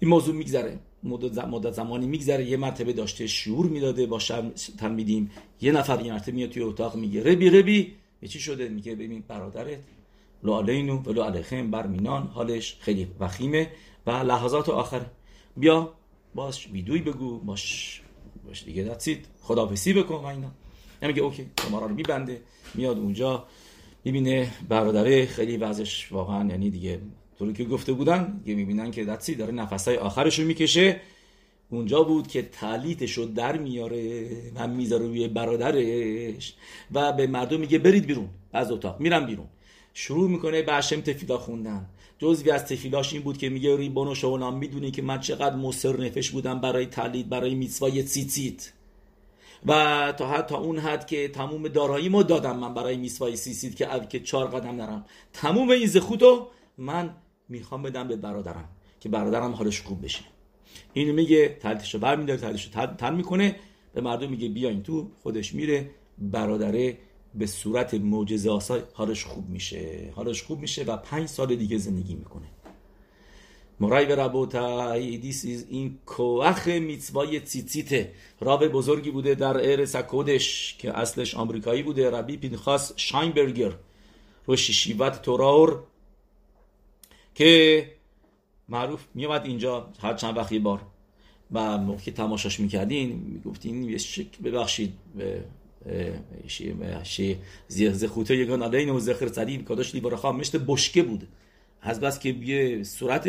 این 0.00 0.10
موضوع 0.10 0.34
میگذره. 0.34 0.78
مدت 1.02 1.72
زمانی 1.72 2.06
میگذره. 2.06 2.44
یه 2.44 2.56
مرتبه 2.56 2.92
داشته 2.92 3.26
شعور 3.26 3.66
می‌داده 3.66 4.06
با 4.06 4.18
تلمیدیم 4.78 5.30
یه 5.60 5.72
نفر 5.72 6.00
یه 6.00 6.12
مرتبه 6.12 6.32
میاد 6.32 6.50
توی 6.50 6.62
اتاق 6.62 6.96
میگه 6.96 7.32
ربی 7.32 7.50
ربی. 7.50 7.94
چی 8.28 8.40
شده؟ 8.40 8.68
میگه 8.68 8.94
ببین 8.94 9.24
برادرت 9.28 9.78
لو 10.44 10.58
علینو 10.58 10.96
و 10.96 11.32
بر 11.70 11.86
مینان 11.86 12.26
حالش 12.26 12.76
خیلی 12.80 13.08
وخیمه 13.20 13.70
و 14.06 14.10
لحظات 14.10 14.68
آخر. 14.68 15.00
بیا 15.56 15.92
باش 16.34 16.68
ویدوی 16.72 17.00
بگو 17.00 17.38
باش 17.38 18.02
باش 18.46 18.64
دیگه 18.64 18.82
دستید 18.82 19.26
خدافسی 19.40 19.92
بکن 19.92 20.14
و 20.14 20.26
اینا. 20.26 20.50
میگه 21.02 21.22
اوکی 21.22 21.46
شما 21.62 21.78
رو 21.78 21.88
میبنده 21.88 22.42
میاد 22.74 22.98
اونجا 22.98 23.44
می‌بینه 24.04 24.52
برادره 24.68 25.26
خیلی 25.26 25.56
وضعش 25.56 26.12
واقعا 26.12 26.48
یعنی 26.48 26.70
دیگه 26.70 27.00
طوری 27.38 27.52
که 27.52 27.64
گفته 27.64 27.92
بودن 27.92 28.42
یه 28.46 28.54
می‌بینن 28.54 28.90
که 28.90 29.04
دستی 29.04 29.34
داره 29.34 29.52
نفسهای 29.52 29.96
آخرش 29.96 30.38
رو 30.38 30.46
می‌کشه. 30.46 31.00
اونجا 31.70 32.02
بود 32.02 32.28
که 32.28 32.42
טלית 32.42 32.89
ش 32.89 33.12
رو 33.12 33.24
در 33.24 33.56
میاره 33.58 34.28
و 34.54 34.68
می‌ذاره 34.68 35.06
روی 35.06 35.28
برادرش 35.28 36.54
و 36.92 37.12
به 37.12 37.26
مردم 37.26 37.60
میگه 37.60 37.78
برید 37.78 38.06
بیرون 38.06 38.28
از 38.52 38.72
اتاق. 38.72 39.00
میرم 39.00 39.26
بیرون. 39.26 39.46
شروع 39.94 40.30
می‌کنه 40.30 40.62
به 40.62 40.72
השם 40.72 41.00
תפילה 41.00 41.38
خوندن. 41.38 41.86
جزوی 42.18 42.50
از 42.50 42.66
תפילה 42.66 42.99
ش 42.99 43.12
این 43.12 43.22
بود 43.22 43.38
که 43.38 43.48
میگه 43.48 43.76
ריבונו 43.76 44.08
של 44.08 44.14
עולם 44.14 44.58
می‌دونی 44.58 44.90
که 44.90 45.02
من 45.02 45.20
چقدر 45.20 45.56
מוסר 45.56 45.96
נפש 45.96 46.30
بودم 46.30 46.60
برای 46.60 46.86
טלית 46.86 47.28
برای 47.28 47.54
میسوای 47.54 48.06
سیتیت 48.06 48.72
و 49.66 50.14
تا 50.18 50.28
حتی 50.28 50.54
اون 50.54 50.78
حد 50.78 51.06
که 51.06 51.28
تموم 51.28 51.68
دارایی 51.68 52.08
ما 52.08 52.22
دادم 52.22 52.58
من 52.58 52.74
برای 52.74 52.96
میسوای 52.96 53.36
سیسید 53.36 53.74
که 53.74 53.88
که 54.08 54.20
چهار 54.20 54.46
قدم 54.46 54.76
نرم. 54.76 55.04
تموم 55.32 55.70
این 55.70 55.86
זכות 55.86 56.38
و 56.38 56.48
من 56.78 57.14
می‌خوام 57.48 57.82
بدم 57.82 58.08
به 58.08 58.16
برادرم 58.16 58.68
که 59.00 59.08
برادرم 59.08 59.52
حالش 59.52 59.80
خوب 59.80 60.04
بشه. 60.04 60.24
اینو 60.92 61.12
میگه 61.12 61.48
تلتشو 61.48 61.98
برمیداره 61.98 62.40
تلتشو 62.40 62.70
تن 62.86 63.14
می‌کنه. 63.14 63.56
به 63.94 64.00
مردم 64.00 64.30
میگه 64.30 64.48
بیاین 64.48 64.82
تو 64.82 65.10
خودش 65.22 65.54
میره 65.54 65.90
برادره 66.18 66.98
به 67.34 67.46
صورت 67.46 67.94
معجزه 67.94 68.50
آسای 68.50 68.82
حالش 68.92 69.24
خوب 69.24 69.48
میشه. 69.48 70.12
حالش 70.16 70.42
خوب 70.42 70.60
میشه 70.60 70.84
و 70.84 70.96
پنج 70.96 71.28
سال 71.28 71.56
دیگه 71.56 71.78
زندگی 71.78 72.14
می‌کنه. 72.14 72.46
مرای 73.80 74.06
به 74.06 74.14
ربوتای 74.16 75.18
دیس 75.18 75.64
این 75.68 75.98
کوخ 76.06 76.68
میتوای 76.68 77.40
تیتیته 77.40 78.12
راب 78.40 78.68
بزرگی 78.68 79.10
بوده 79.10 79.34
در 79.34 79.70
ارس 79.70 79.96
کودش 79.96 80.76
که 80.78 80.98
اصلش 80.98 81.34
آمریکایی 81.34 81.82
بوده. 81.82 82.10
ربی 82.10 82.36
پینخاس 82.36 82.92
شاینبرگر. 82.96 83.72
روش 84.46 84.70
شیوت 84.70 85.22
توراور 85.22 85.82
که 87.34 87.90
معروف 88.68 89.04
میومد 89.14 89.46
اینجا 89.46 89.88
هر 90.00 90.14
چند 90.14 90.36
وقت 90.36 90.52
یه 90.52 90.58
بار. 90.58 90.80
و 91.52 91.78
موقع 91.78 92.00
که 92.00 92.12
تماشاش 92.12 92.60
می‌کردین 92.60 93.12
می‌گفتین 93.12 93.82
یه 93.82 93.98
ببخشید. 94.44 94.92
شی 95.18 95.40
زخوته 97.68 98.36
یگان 98.36 98.62
علیه 98.62 98.92
و 98.92 99.00
زخر 99.00 99.28
صلیب 99.28 99.64
کاداش 99.64 99.94
لیبارا 99.94 100.16
خواهم 100.16 100.36
مشت 100.36 100.56
بشکه 100.56 101.02
بود. 101.02 101.28
از 101.82 102.00
بس 102.00 102.18
که 102.18 102.28
یه 102.28 102.82
صورت 102.82 103.26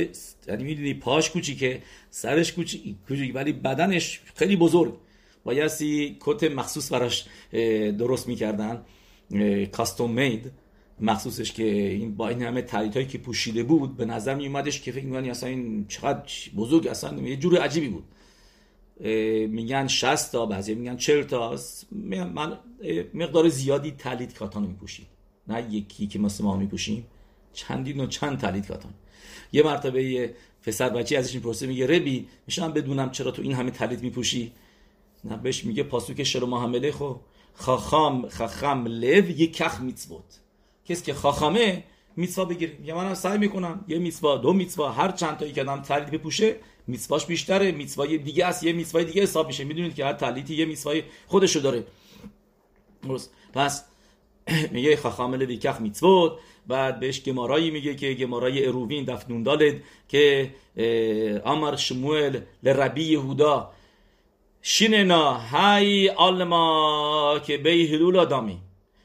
یعنی 0.47 0.63
می‌دونی 0.63 0.93
پاش 0.93 1.29
کوچیکه 1.29 1.81
سرش 2.09 2.53
کوچیک 2.53 2.95
ولی 3.33 3.53
بدنش 3.53 4.21
خیلی 4.35 4.55
بزرگ. 4.55 4.93
بایستی 5.43 6.17
کت 6.19 6.43
مخصوص 6.43 6.91
براش 6.91 7.25
درست 7.97 8.27
می‌کردن. 8.27 8.81
کاستوم 9.71 10.11
مید 10.11 10.51
مخصوصش 10.99 11.51
که 11.51 11.63
این 11.63 12.15
با 12.15 12.29
این 12.29 12.41
همه 12.41 12.65
هایی 12.71 13.05
که 13.05 13.17
پوشیده 13.17 13.63
بود 13.63 13.97
به 13.97 14.05
نظر 14.05 14.35
می 14.35 14.47
اومدش 14.47 14.81
که 14.81 14.91
فکر 14.91 15.05
می‌کنی 15.05 15.29
اصلا 15.29 15.49
این 15.49 15.85
چقدر 15.87 16.23
بزرگ 16.55 16.87
اصلا 16.87 17.21
یه 17.21 17.37
جور 17.37 17.57
عجیبی 17.57 17.87
بود. 17.87 18.03
میگن 19.49 19.87
60 19.87 20.31
تا 20.31 20.45
بعضی 20.45 20.75
میگن 20.75 20.97
40 20.97 21.23
تا. 21.23 21.55
من 22.33 22.59
مقدار 23.13 23.49
زیادی 23.49 23.91
تلید 23.91 24.33
کاتان 24.33 24.63
میپوشید 24.63 25.07
نه 25.47 25.73
یکی 25.73 26.07
که 26.07 26.19
مثل 26.19 26.43
ما 26.43 26.57
میپوشیم. 26.57 27.07
چندین 27.53 27.99
و 27.99 28.07
چند 28.07 28.39
تلید 28.39 28.67
کاتان. 28.67 28.93
یه 29.51 29.63
مرتبه 29.63 30.03
یه 30.03 30.35
پسر 30.63 30.89
بچی 30.89 31.15
ازش 31.15 31.35
می‌پرسه 31.35 31.67
میگه 31.67 31.87
ربی 31.87 32.27
میشم 32.47 32.71
بدونم 32.71 33.11
چرا 33.11 33.31
تو 33.31 33.41
این 33.41 33.53
همه 33.53 33.71
تلید 33.71 34.03
میپوشی؟ 34.03 34.51
نه 35.23 35.37
بهش 35.37 35.65
میگه 35.65 35.83
پاسوک 35.83 36.23
شر 36.23 36.43
محمله 36.43 36.91
خو 36.91 37.13
خاخام 37.53 38.29
خخم 38.29 38.85
لو 38.87 39.29
یک 39.29 39.53
کخ 39.57 39.81
میتبوت 39.81 40.39
کسی 40.85 41.05
که 41.05 41.13
خاخامه 41.13 41.83
میتوا 42.15 42.45
بگیره. 42.45 42.77
میگه 42.79 42.93
منم 42.93 43.13
سعی 43.13 43.37
می‌کنم. 43.37 43.85
یه 43.87 43.99
میتوا 43.99 44.37
دو 44.37 44.53
میتوا 44.53 44.91
هر 44.91 45.11
چند 45.11 45.37
تایی 45.37 45.51
که 45.51 45.61
آدم 45.61 45.81
تلیت 45.81 46.11
بپوشه 46.11 46.55
میتواش 46.87 47.25
بیشتره 47.25 47.71
میتوای 47.71 48.17
دیگه 48.17 48.45
است 48.45 48.63
یه 48.63 48.73
میتوای 48.73 49.05
دیگه 49.05 49.21
حساب 49.21 49.47
میشه. 49.47 49.63
می‌دونید 49.63 49.95
که 49.95 50.05
هر 50.05 50.13
تلیتی 50.13 50.55
یه 50.55 50.65
میتوای 50.65 51.03
خودشو 51.27 51.59
داره. 51.59 51.83
درست. 53.03 53.33
پس 53.53 53.85
میگه 54.71 54.97
خاخامل 54.97 55.45
بیکخ 55.45 55.81
میتوت 55.81 56.31
بعد 56.67 56.99
بهش 56.99 57.21
گمارایی 57.21 57.71
میگه 57.71 57.95
که 57.95 58.13
گمارای 58.13 58.65
اروین 58.65 59.03
دفنون 59.03 59.43
دالد 59.43 59.83
که 60.07 60.53
امر 61.45 61.75
شموئل 61.75 62.39
لربی 62.63 63.03
یهودا. 63.03 63.71
شیننا 64.61 65.33
های 65.33 66.09
آلما 66.09 67.39
که 67.45 67.57
بی 67.57 67.87
هلول 67.87 68.17
آدامی. 68.17 68.57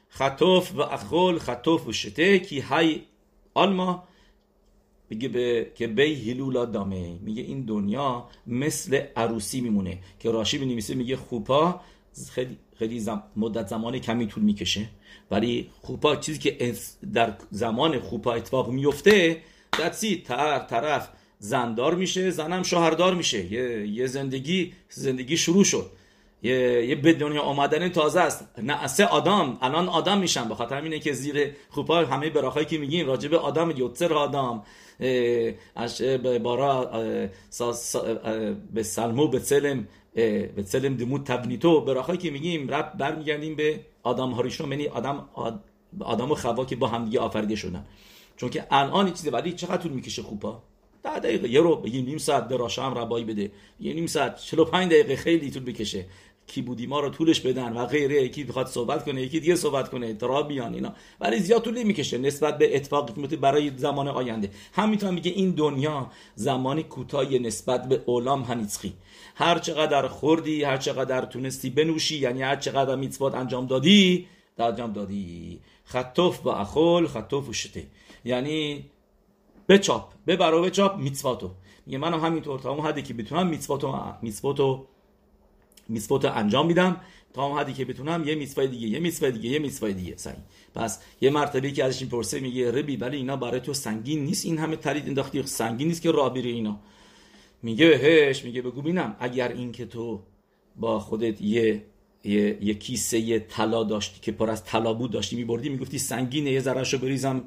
خطوف 0.09 0.73
و 0.75 0.81
اخول 0.81 1.39
خطوف 1.39 1.87
و 1.87 1.93
شته 1.93 2.39
کی 2.39 2.61
های 2.61 3.01
آلما. 3.55 4.09
میگه 5.11 5.29
به 5.29 5.71
که 5.75 5.87
بی 5.87 6.31
هلولا 6.31 6.65
دامه 6.65 7.19
میگه 7.23 7.43
این 7.43 7.65
دنیا 7.65 8.29
مثل 8.47 9.03
عروسی 9.17 9.61
میمونه. 9.61 9.99
که 10.19 10.31
راشی 10.31 10.59
بنویسه 10.59 10.95
میگه 10.95 11.17
خوپا 11.17 11.81
خیلی 12.31 12.57
خیلی 12.79 13.07
مدت 13.37 13.67
زمان 13.67 13.99
کمی 13.99 14.27
طول 14.27 14.43
می‌کشه. 14.43 14.89
ولی 15.31 15.71
خوپا 15.81 16.17
چیزی 16.17 16.39
که 16.39 16.75
در 17.13 17.35
زمان 17.51 18.01
خوپا 18.01 18.33
اتفاق 18.33 18.71
میفته 18.71 19.43
دستی 19.81 20.17
تر 20.17 20.59
طرف 20.59 21.09
زندار 21.39 21.95
میشه 21.95 22.31
زنم 22.31 22.63
شوهردار 22.63 23.15
میشه. 23.15 23.53
یه, 23.53 23.89
یه 23.89 24.07
زندگی 24.07 24.73
زندگی 24.89 25.37
شروع 25.37 25.65
شد. 25.65 25.91
یه, 26.43 26.87
یه 26.87 26.95
به 26.95 27.13
دنیا 27.13 27.43
آمدن 27.43 27.89
تازه 27.89 28.21
است. 28.21 28.49
نه 28.63 28.87
سه 28.87 29.07
آدم. 29.07 29.59
الان 29.63 29.89
آدم 29.89 30.19
میشن. 30.19 30.49
به 30.49 30.55
خاطر 30.55 30.83
اینه 30.83 30.99
که 30.99 31.13
زیر 31.13 31.55
خوپا 31.71 31.99
همه 31.99 32.31
براخایی 32.31 32.67
که 32.67 32.79
میگیم 32.79 33.07
راجب 33.07 33.35
آدم 33.35 33.71
یوتر 33.71 34.15
آدم. 34.15 34.63
اش 35.77 36.03
بارا 36.43 36.85
به 38.75 38.83
سلمو 38.83 39.29
به 39.29 39.39
سلم 39.39 39.89
به 40.15 40.65
سلم 40.65 40.97
دموت 40.97 41.25
تبنیتو 41.25 41.81
براخایی 41.81 42.19
که 42.19 42.31
میگیم 42.31 42.75
رب 42.75 42.93
برمیگردیم 42.99 43.57
به 43.57 43.81
آدم 44.03 44.31
هاریشون 44.31 44.71
یعنی 44.71 44.87
آدم 44.87 45.29
آدم 46.01 46.31
و 46.31 46.35
خوا 46.35 46.65
که 46.65 46.77
با 46.77 46.87
هم 46.87 47.05
دیگه 47.05 47.21
آفریده 47.21 47.57
شدن. 47.57 47.87
چون 48.37 48.51
که 48.51 48.67
الان 48.71 49.13
چیزی 49.13 49.31
ولی 49.31 49.53
چقدر 49.53 49.77
طول 49.77 49.93
می‌کشه 49.93 50.23
خوپا؟ 50.23 50.63
ده 51.03 51.19
دقیقه. 51.19 51.49
یه 51.49 51.61
رو 51.61 51.77
بگیم. 51.77 52.05
نیم 52.05 52.19
ساعت 52.19 52.49
دراشه 52.49 52.83
هم 52.83 52.99
ربایی 52.99 53.25
بده. 53.25 53.53
یه 53.81 53.93
نیم 53.95 54.07
ساعت. 54.07 54.37
45 54.41 54.91
دقیقه 54.91 55.17
خیلی 55.17 55.51
طول 55.51 55.65
بکشه. 55.65 56.05
کی 56.51 56.63
بودی 56.63 56.87
ما 56.87 57.01
رو 57.01 57.09
طولش 57.09 57.41
بدن 57.41 57.73
و 57.73 57.87
غیره 57.87 58.23
یکی 58.23 58.45
بخواد 58.45 58.67
صحبت 58.67 59.05
کنه 59.05 59.23
یکی 59.23 59.41
دیگه 59.41 59.57
صحبت 59.57 59.89
کنه 59.89 60.15
ترا 60.15 60.43
بیان 60.43 60.75
اینا. 60.75 60.93
ولی 61.21 61.39
زیاد 61.39 61.63
طول 61.63 61.83
می‌کشه 61.83 62.19
نسبت 62.19 62.59
به 62.59 62.77
اتفاقی 62.77 63.29
که 63.29 63.37
برای 63.37 63.73
زمان 63.77 64.09
آینده. 64.09 64.51
همینطور 64.73 65.11
میگه 65.11 65.31
این 65.31 65.51
دنیا 65.51 66.11
زمانی 66.35 66.83
کوتاهی 66.83 67.39
نسبت 67.39 67.89
به 67.89 68.03
اولام 68.07 68.43
هنیسخی 68.43 68.93
هر 69.35 69.59
چقدر 69.59 70.09
خوردی 70.09 70.65
هر 70.65 70.77
چقدر 70.77 71.25
تونستی 71.25 71.71
بنوشی 71.71 72.19
یعنی 72.19 72.43
هر 72.43 72.57
چقدر 72.57 72.95
میتواد 72.95 73.35
انجام 73.35 73.67
دادی 73.67 74.27
انجام 74.59 74.93
دادی. 74.93 75.61
خطوف 75.85 76.39
با 76.39 76.55
اخول 76.55 77.07
خطوف 77.07 77.49
و 77.49 77.53
شته. 77.53 77.87
یعنی 78.25 78.85
بچاپ 79.69 80.13
ببر 80.27 80.55
و 80.55 80.63
بچاپ 80.63 80.97
میتواتو. 80.97 81.51
میگه 81.87 81.99
منم 81.99 82.21
همینطور 82.21 82.61
تا 82.61 82.71
اون 82.71 82.87
حدی 82.87 83.03
که 83.03 83.15
بتونم 83.15 83.47
میتواتو 83.47 84.03
میتواتو 84.23 84.87
میسوات 85.91 86.25
انجام 86.25 86.67
میدم 86.67 87.01
تا 87.35 87.47
اون 87.47 87.59
حدی 87.59 87.73
که 87.73 87.85
بتونم 87.85 88.25
یه 88.27 88.35
میسوای 88.35 88.69
دیگه 88.69 88.89
یه 88.89 88.99
میسوای 88.99 89.33
دیگه 89.33 89.51
یه 89.51 89.59
میسوای 89.59 89.93
دیگه. 89.93 90.17
سعی. 90.17 90.35
پس 90.75 91.01
یه 91.21 91.31
مرتبه 91.31 91.71
که 91.71 91.85
ازش 91.85 92.03
این 92.03 92.11
پرسه 92.11 92.41
میگه 92.41 92.71
ربی 92.71 92.97
ولی 92.97 93.17
اینا 93.17 93.37
برای 93.37 93.61
تو 93.61 93.75
سنگین 93.75 94.25
نیست 94.25 94.47
این 94.47 94.59
همه 94.59 94.77
ترید 94.77 95.09
انداختی 95.09 95.43
سنگین 95.43 95.89
نیست 95.89 96.03
که 96.03 96.11
راه 96.11 96.35
بری 96.35 96.51
اینا. 96.51 96.81
میگه 97.63 97.89
بهش 97.89 98.45
میگه 98.45 98.63
بگو 98.63 98.83
بینم 98.83 99.17
اگر 99.21 99.49
این 99.49 99.73
که 99.73 99.87
تو 99.87 100.23
با 100.77 101.01
خودت 101.01 101.43
یه 101.43 101.85
یه, 102.25 102.59
یه 102.65 102.75
کیسه 102.75 103.39
طلا 103.39 103.85
داشتی 103.85 104.21
که 104.21 104.33
پر 104.33 104.51
از 104.51 104.65
طلا 104.65 104.95
بود 104.95 105.11
داشتی 105.11 105.37
میبردی 105.37 105.69
می‌گفتی 105.69 105.99
سنگینه 105.99 106.51
یه 106.51 106.61
ذرهشو 106.61 106.99
بریزم 106.99 107.45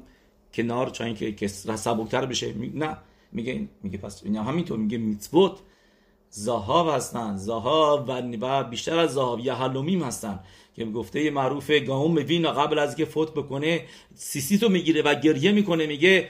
کنار 0.54 0.90
چون 0.90 1.14
که 1.14 1.46
سبکتر 1.48 2.26
بشه. 2.26 2.54
نه. 2.74 2.96
میگه 3.32 3.68
میگه 3.82 3.98
پس 3.98 4.22
اینا 4.24 4.42
همینطور 4.42 4.78
میگه 4.78 4.98
میتبوت 4.98 5.58
زهاب 6.36 6.88
هستن. 6.88 7.36
زهاب 7.36 8.10
و 8.40 8.64
بیشتر 8.64 8.98
از 8.98 9.18
یه 9.42 9.54
حلومیم 9.54 10.02
هستن 10.02 10.40
که 10.76 10.84
گفته 10.84 11.30
معروف 11.30 11.70
گاهم 11.70 12.14
وینا 12.14 12.52
قبل 12.52 12.78
از 12.78 12.96
که 12.96 13.04
فوت 13.04 13.30
بکنه 13.30 13.84
سیسی 14.14 14.58
تو 14.58 14.68
می‌گیره 14.68 15.02
و 15.02 15.14
گریه 15.14 15.52
می‌کنه 15.52 15.86
میگه 15.86 16.28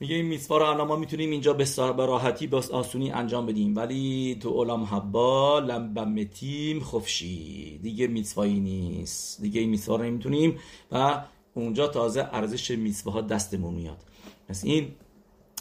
میگه 0.00 0.14
این 0.14 0.26
میسوا 0.26 0.58
رو 0.58 0.64
الان 0.64 0.86
ما 0.86 0.96
می‌تونیم 0.96 1.30
اینجا 1.30 1.52
به 1.52 1.66
راحتی 2.06 2.46
به 2.46 2.56
آسونی 2.56 3.10
انجام 3.10 3.46
بدیم. 3.46 3.76
ولی 3.76 4.38
تو 4.40 4.62
علام 4.62 4.84
حبا 4.84 5.58
لمبمتیم 5.58 6.80
خفشی. 6.80 7.78
دیگه 7.82 8.06
میسوایی 8.06 8.60
نیست. 8.60 9.42
دیگه 9.42 9.60
این 9.60 9.70
میسوا 9.70 9.96
رو 9.96 10.04
نمی‌تونیم 10.04 10.58
و 10.92 11.24
اونجا 11.54 11.86
تازه 11.86 12.28
ارزش 12.32 12.70
میسواها 12.70 13.20
دستمون 13.20 13.74
میاد. 13.74 13.98
پس 14.48 14.64
این 14.64 14.88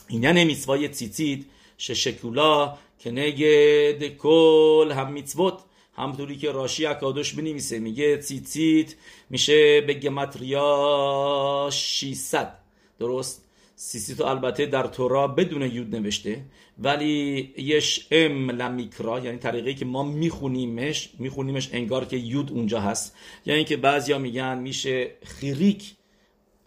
این 0.08 0.24
یعنی 0.24 0.56
تیتیت 0.88 1.39
ششکولا 1.78 2.78
که 3.01 4.15
کل 4.19 4.91
هم 4.91 5.11
میتوت 5.11 5.63
همطوری 5.93 6.37
که 6.37 6.51
راشی 6.51 6.85
اکادوش 6.85 7.33
بنویسه. 7.33 7.79
میگه 7.79 8.17
تیتیت 8.17 8.95
میشه 9.29 9.81
به 9.81 9.93
گمتریا 9.93 11.69
600 11.71 12.57
درست؟ 12.99 13.45
سیسیتو 13.75 14.25
البته 14.25 14.65
در 14.65 14.87
تورا 14.87 15.27
بدون 15.27 15.61
یود 15.61 15.95
نوشته 15.95 16.45
ولی 16.79 17.53
یش 17.57 18.07
ام 18.11 18.51
لمیکرا 18.51 19.19
یعنی 19.19 19.37
طریقی 19.37 19.75
که 19.75 19.85
ما 19.85 20.03
میخونیمش 20.03 21.09
میخونیمش 21.19 21.69
انگار 21.73 22.05
که 22.05 22.17
یود 22.17 22.51
اونجا 22.51 22.79
هست. 22.79 23.15
یعنی 23.45 23.57
اینکه 23.57 23.77
بعضیا 23.77 24.17
میگن 24.17 24.57
میشه 24.57 25.11
خیریک 25.23 25.95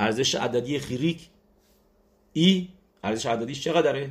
ارزش 0.00 0.34
عددی 0.34 0.78
خیریک 0.78 1.28
ای 2.32 2.68
ارزش 3.04 3.26
عددیش 3.26 3.60
چقدره؟ 3.60 4.10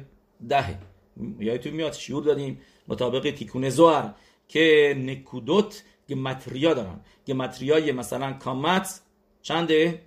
دهه. 0.50 0.93
یادتون 1.40 1.74
میاد 1.74 1.94
شیور 1.94 2.24
دادیم 2.24 2.62
مطابق 2.88 3.32
تیکون 3.32 3.70
زوار 3.70 4.16
که 4.48 4.96
نکودوت 4.98 5.84
گمتریا 6.10 6.74
دارن. 6.74 7.00
گمتریای 7.28 7.92
مثلا 7.92 8.34
کامت 8.34 9.02
چنده؟ 9.42 10.02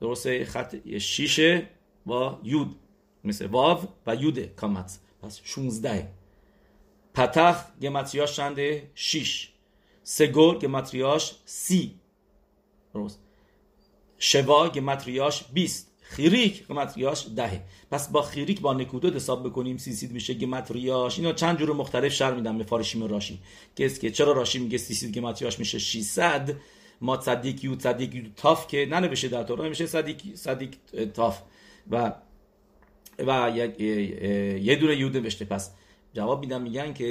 درسته؟ 0.00 0.44
خط 0.44 0.98
شیشه 0.98 1.68
با 2.06 2.40
یود. 2.42 2.76
مثل 3.24 3.46
واو 3.46 3.78
و 4.06 4.14
یود 4.14 4.38
کامت. 4.38 4.98
پس 5.22 5.40
16 5.44 6.08
پتخ 7.14 7.64
گمتریاش 7.82 8.36
چنده؟ 8.36 8.90
6 8.94 9.48
سگور 10.02 10.58
گمتریاش 10.58 11.34
سی. 11.44 12.00
درست. 12.94 13.20
شوا 14.18 14.68
گمتریاش 14.68 15.44
20 15.52 15.87
خیریک. 16.10 16.66
گمتریاش 16.66 17.26
دهه. 17.36 17.60
پس 17.90 18.08
با 18.08 18.22
خیریک 18.22 18.60
با 18.60 18.72
نکودو 18.74 19.10
حساب 19.10 19.48
بکنیم 19.48 19.76
سی 19.76 19.92
سید 19.92 20.12
میشه 20.12 20.34
گمتریاش 20.34 21.18
اینا 21.18 21.32
چند 21.32 21.58
جور 21.58 21.72
مختلف 21.72 22.12
شر 22.12 22.34
میدم 22.34 22.58
به 22.58 22.64
فارشیم 22.64 23.04
راشی 23.04 23.38
که 23.76 23.88
که 23.88 24.10
چرا 24.10 24.32
راشی 24.32 24.58
میگه 24.58 24.78
سی 24.78 24.94
سید 24.94 25.18
گمتریاش 25.18 25.58
میشه 25.58 25.78
600 25.78 26.54
ما 27.00 27.20
صدیق 27.20 27.64
یو 27.64 27.78
صدیق 27.78 28.14
یو 28.14 28.24
تاف 28.36 28.66
که 28.66 28.86
ننوشته 28.90 29.28
در 29.28 29.42
تورا 29.42 29.68
میشه 29.68 29.86
صدیق 29.86 30.16
صدیق 30.34 30.74
تاف. 31.14 31.42
و 31.90 32.12
و 33.18 33.52
یه 34.60 34.76
دونه 34.76 34.96
یود 34.96 35.16
نوشته. 35.16 35.44
پس 35.44 35.70
جواب 36.14 36.40
میدم 36.40 36.62
میگن 36.62 36.92
که 36.92 37.04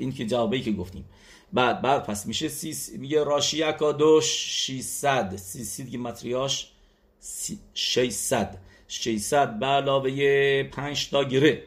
این 0.00 0.12
که 0.12 0.26
جوابی 0.26 0.62
که 0.62 0.72
گفتیم. 0.72 1.04
بعد 1.52 1.82
بعد 1.82 2.04
پس 2.06 2.26
میشه 2.26 2.48
سیس 2.48 2.92
میگه 2.92 3.24
راشی 3.24 3.62
اکادوش 3.62 4.24
600 4.24 5.36
سیسید 5.36 5.90
گمتریاش 5.90 6.73
600 7.74 8.58
600 8.88 9.58
به 9.58 9.66
علاوه 9.66 10.62
5 10.62 11.10
تا 11.10 11.24
گره 11.24 11.62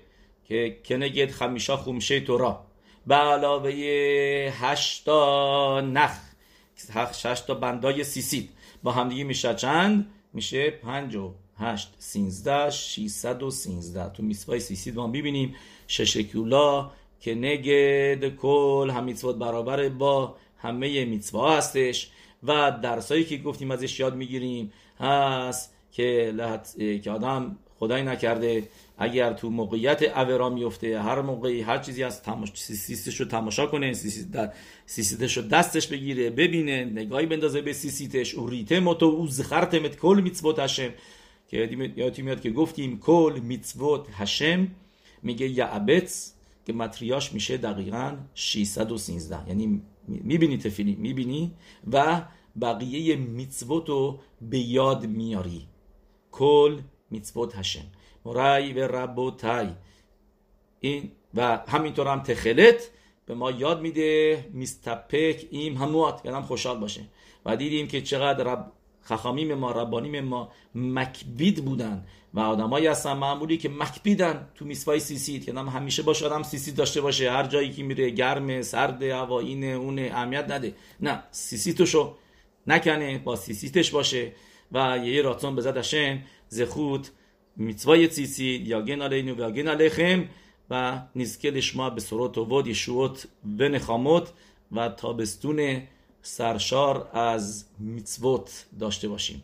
که 0.48 0.78
کنگید 0.86 1.32
خمیشا 1.32 1.78
خمشه 1.78 2.20
تورا 2.20 2.65
به 3.08 3.15
علاوه 3.15 3.72
8 4.60 5.06
تا 5.06 5.82
نخ. 5.82 6.20
6 7.13 7.41
تا 7.48 7.54
بندای 7.54 8.04
سیسید 8.04 8.50
با 8.84 8.91
همدیگه 8.91 9.24
میشه 9.24 9.56
چند؟ 9.56 10.10
میشه 10.34 10.70
5 10.70 11.15
و 11.15 11.34
8 11.60 11.96
13 11.98 12.70
613 12.70 14.10
تو 14.10 14.24
میسوای 14.24 14.60
سیسید 14.60 14.96
ما 14.96 15.08
می‌بینیم. 15.08 15.56
ششکولا 15.88 16.91
که 17.20 17.36
نگد 17.36 18.36
کل 18.36 18.89
هم 18.89 19.04
میتوات 19.04 19.36
برابر 19.36 19.89
با 19.89 20.36
همه 20.58 21.06
میتوا 21.06 21.58
هستش. 21.58 22.10
و 22.43 22.80
درسایی 22.84 23.24
که 23.24 23.38
گفتیم 23.38 23.72
ازش 23.72 24.00
یاد 24.00 24.15
می‌گیریم. 24.15 24.74
هست 24.99 25.73
که 25.91 26.33
لحت... 26.36 26.75
که 27.03 27.12
آدم 27.12 27.57
خدای 27.79 28.03
نکرده. 28.03 28.69
اگر 28.97 29.33
تو 29.33 29.49
موقعیت 29.49 30.03
اورا 30.03 30.49
میفته 30.49 31.01
هر 31.01 31.21
موقعی 31.21 31.62
هر 31.62 31.77
چیزی 31.77 32.03
از 32.03 32.23
تماش... 32.23 32.51
سیستش 32.53 33.19
رو 33.19 33.25
تماشا 33.25 33.65
کنه 33.65 33.93
سیستش 34.86 35.38
رو 35.38 35.43
دستش 35.43 35.88
بگیره 35.88 36.29
ببینه 36.29 36.86
نگاهی 36.86 37.25
بندازه 37.25 37.62
به 37.62 37.73
سیستش. 37.73 38.36
او 38.36 38.49
ریتم 38.49 38.93
تو 38.93 39.05
او 39.05 39.27
زخرتمت 39.27 39.95
کل 39.95 40.21
میتوت 40.23 40.60
هشم. 40.60 40.89
که 41.47 41.57
یادی 41.95 42.21
میاد 42.21 42.41
که 42.41 42.51
گفتیم 42.51 42.99
کل 42.99 43.39
میتوت 43.43 44.07
هشم 44.13 44.67
میگه 45.23 45.47
یعبت 45.47 46.31
که 46.65 46.73
متریاش 46.73 47.33
میشه 47.33 47.57
دقیقا 47.57 48.17
613 48.36 49.38
یعنی 49.47 49.81
می‌بینی 50.07 50.57
تفیلی 50.57 50.95
می‌بینی؟ 50.95 51.51
و 51.91 52.21
بقیه 52.62 53.15
میتوت 53.15 53.89
رو 53.89 54.20
به 54.41 54.60
یاد 54.60 55.06
میاری. 55.06 55.67
کل 56.32 56.80
میتوت 57.12 57.56
هشم 57.56 57.86
مرای 58.26 58.74
و 58.74 58.88
ربوتای 58.88 59.67
این 60.80 61.12
و 61.36 61.58
همینطور 61.67 62.08
هم 62.08 62.20
تخلت 62.20 62.91
به 63.26 63.36
ما 63.36 63.52
یاد 63.52 63.82
میده. 63.82 64.46
میستپک 64.54 65.48
این 65.52 65.78
هموات. 65.78 66.22
یادم 66.26 66.41
خوشحال 66.41 66.80
باشه. 66.80 67.02
و 67.46 67.56
دیدیم 67.56 67.88
که 67.88 68.02
چقدر 68.02 68.43
رب 68.43 68.72
خخامیم 69.02 69.54
ما 69.54 69.72
ربانیم 69.72 70.20
ما 70.20 70.52
مکبید 70.76 71.65
بودن 71.65 72.06
و 72.34 72.39
آدمایی 72.39 72.88
هستن 72.88 73.13
معمولی 73.13 73.58
که 73.58 73.70
مکبیدن 73.70 74.48
تو 74.56 74.65
میسوای 74.65 75.00
سیسید. 75.00 75.46
که 75.46 75.54
هم 75.54 75.67
همیشه 75.67 76.04
باشه 76.04 76.26
آدم 76.26 76.43
سیسید 76.43 76.76
داشته 76.76 77.02
باشه. 77.02 77.32
هر 77.32 77.43
جایی 77.43 77.72
که 77.72 77.84
میره 77.84 78.10
گرم 78.10 78.62
سرد 78.62 79.04
اینه 79.04 79.65
اونه 79.65 80.10
اهمیت 80.13 80.52
نده. 80.52 80.76
نه 81.00 81.24
سیسیتشو 81.32 82.15
نکنه 82.67 83.17
با 83.17 83.36
سیسیتش 83.36 83.91
باشه 83.91 84.32
و 84.71 84.99
یه 85.03 85.21
راتون 85.21 85.56
بزد 85.56 85.77
اشن 85.77 86.23
زخوت 86.49 87.12
میتوای 87.56 88.10
سیسی 88.10 88.63
یا 88.65 88.82
گن 88.82 89.01
علینو 89.01 89.36
و 89.36 89.51
گن 89.51 89.67
علیخم 89.67 90.30
و 90.69 91.01
نزکه 91.15 91.51
لشما 91.51 91.89
به 91.89 92.01
سروت 92.01 92.38
و 92.38 92.45
ود 92.45 92.67
یشوت 92.67 93.27
و 93.60 93.63
نخاموت 93.69 94.30
و 94.71 94.89
تابستون 94.89 95.82
سرشار 96.21 97.10
از 97.13 97.65
میتوت 97.80 98.65
داشته 98.80 99.08
باشیم. 99.08 99.43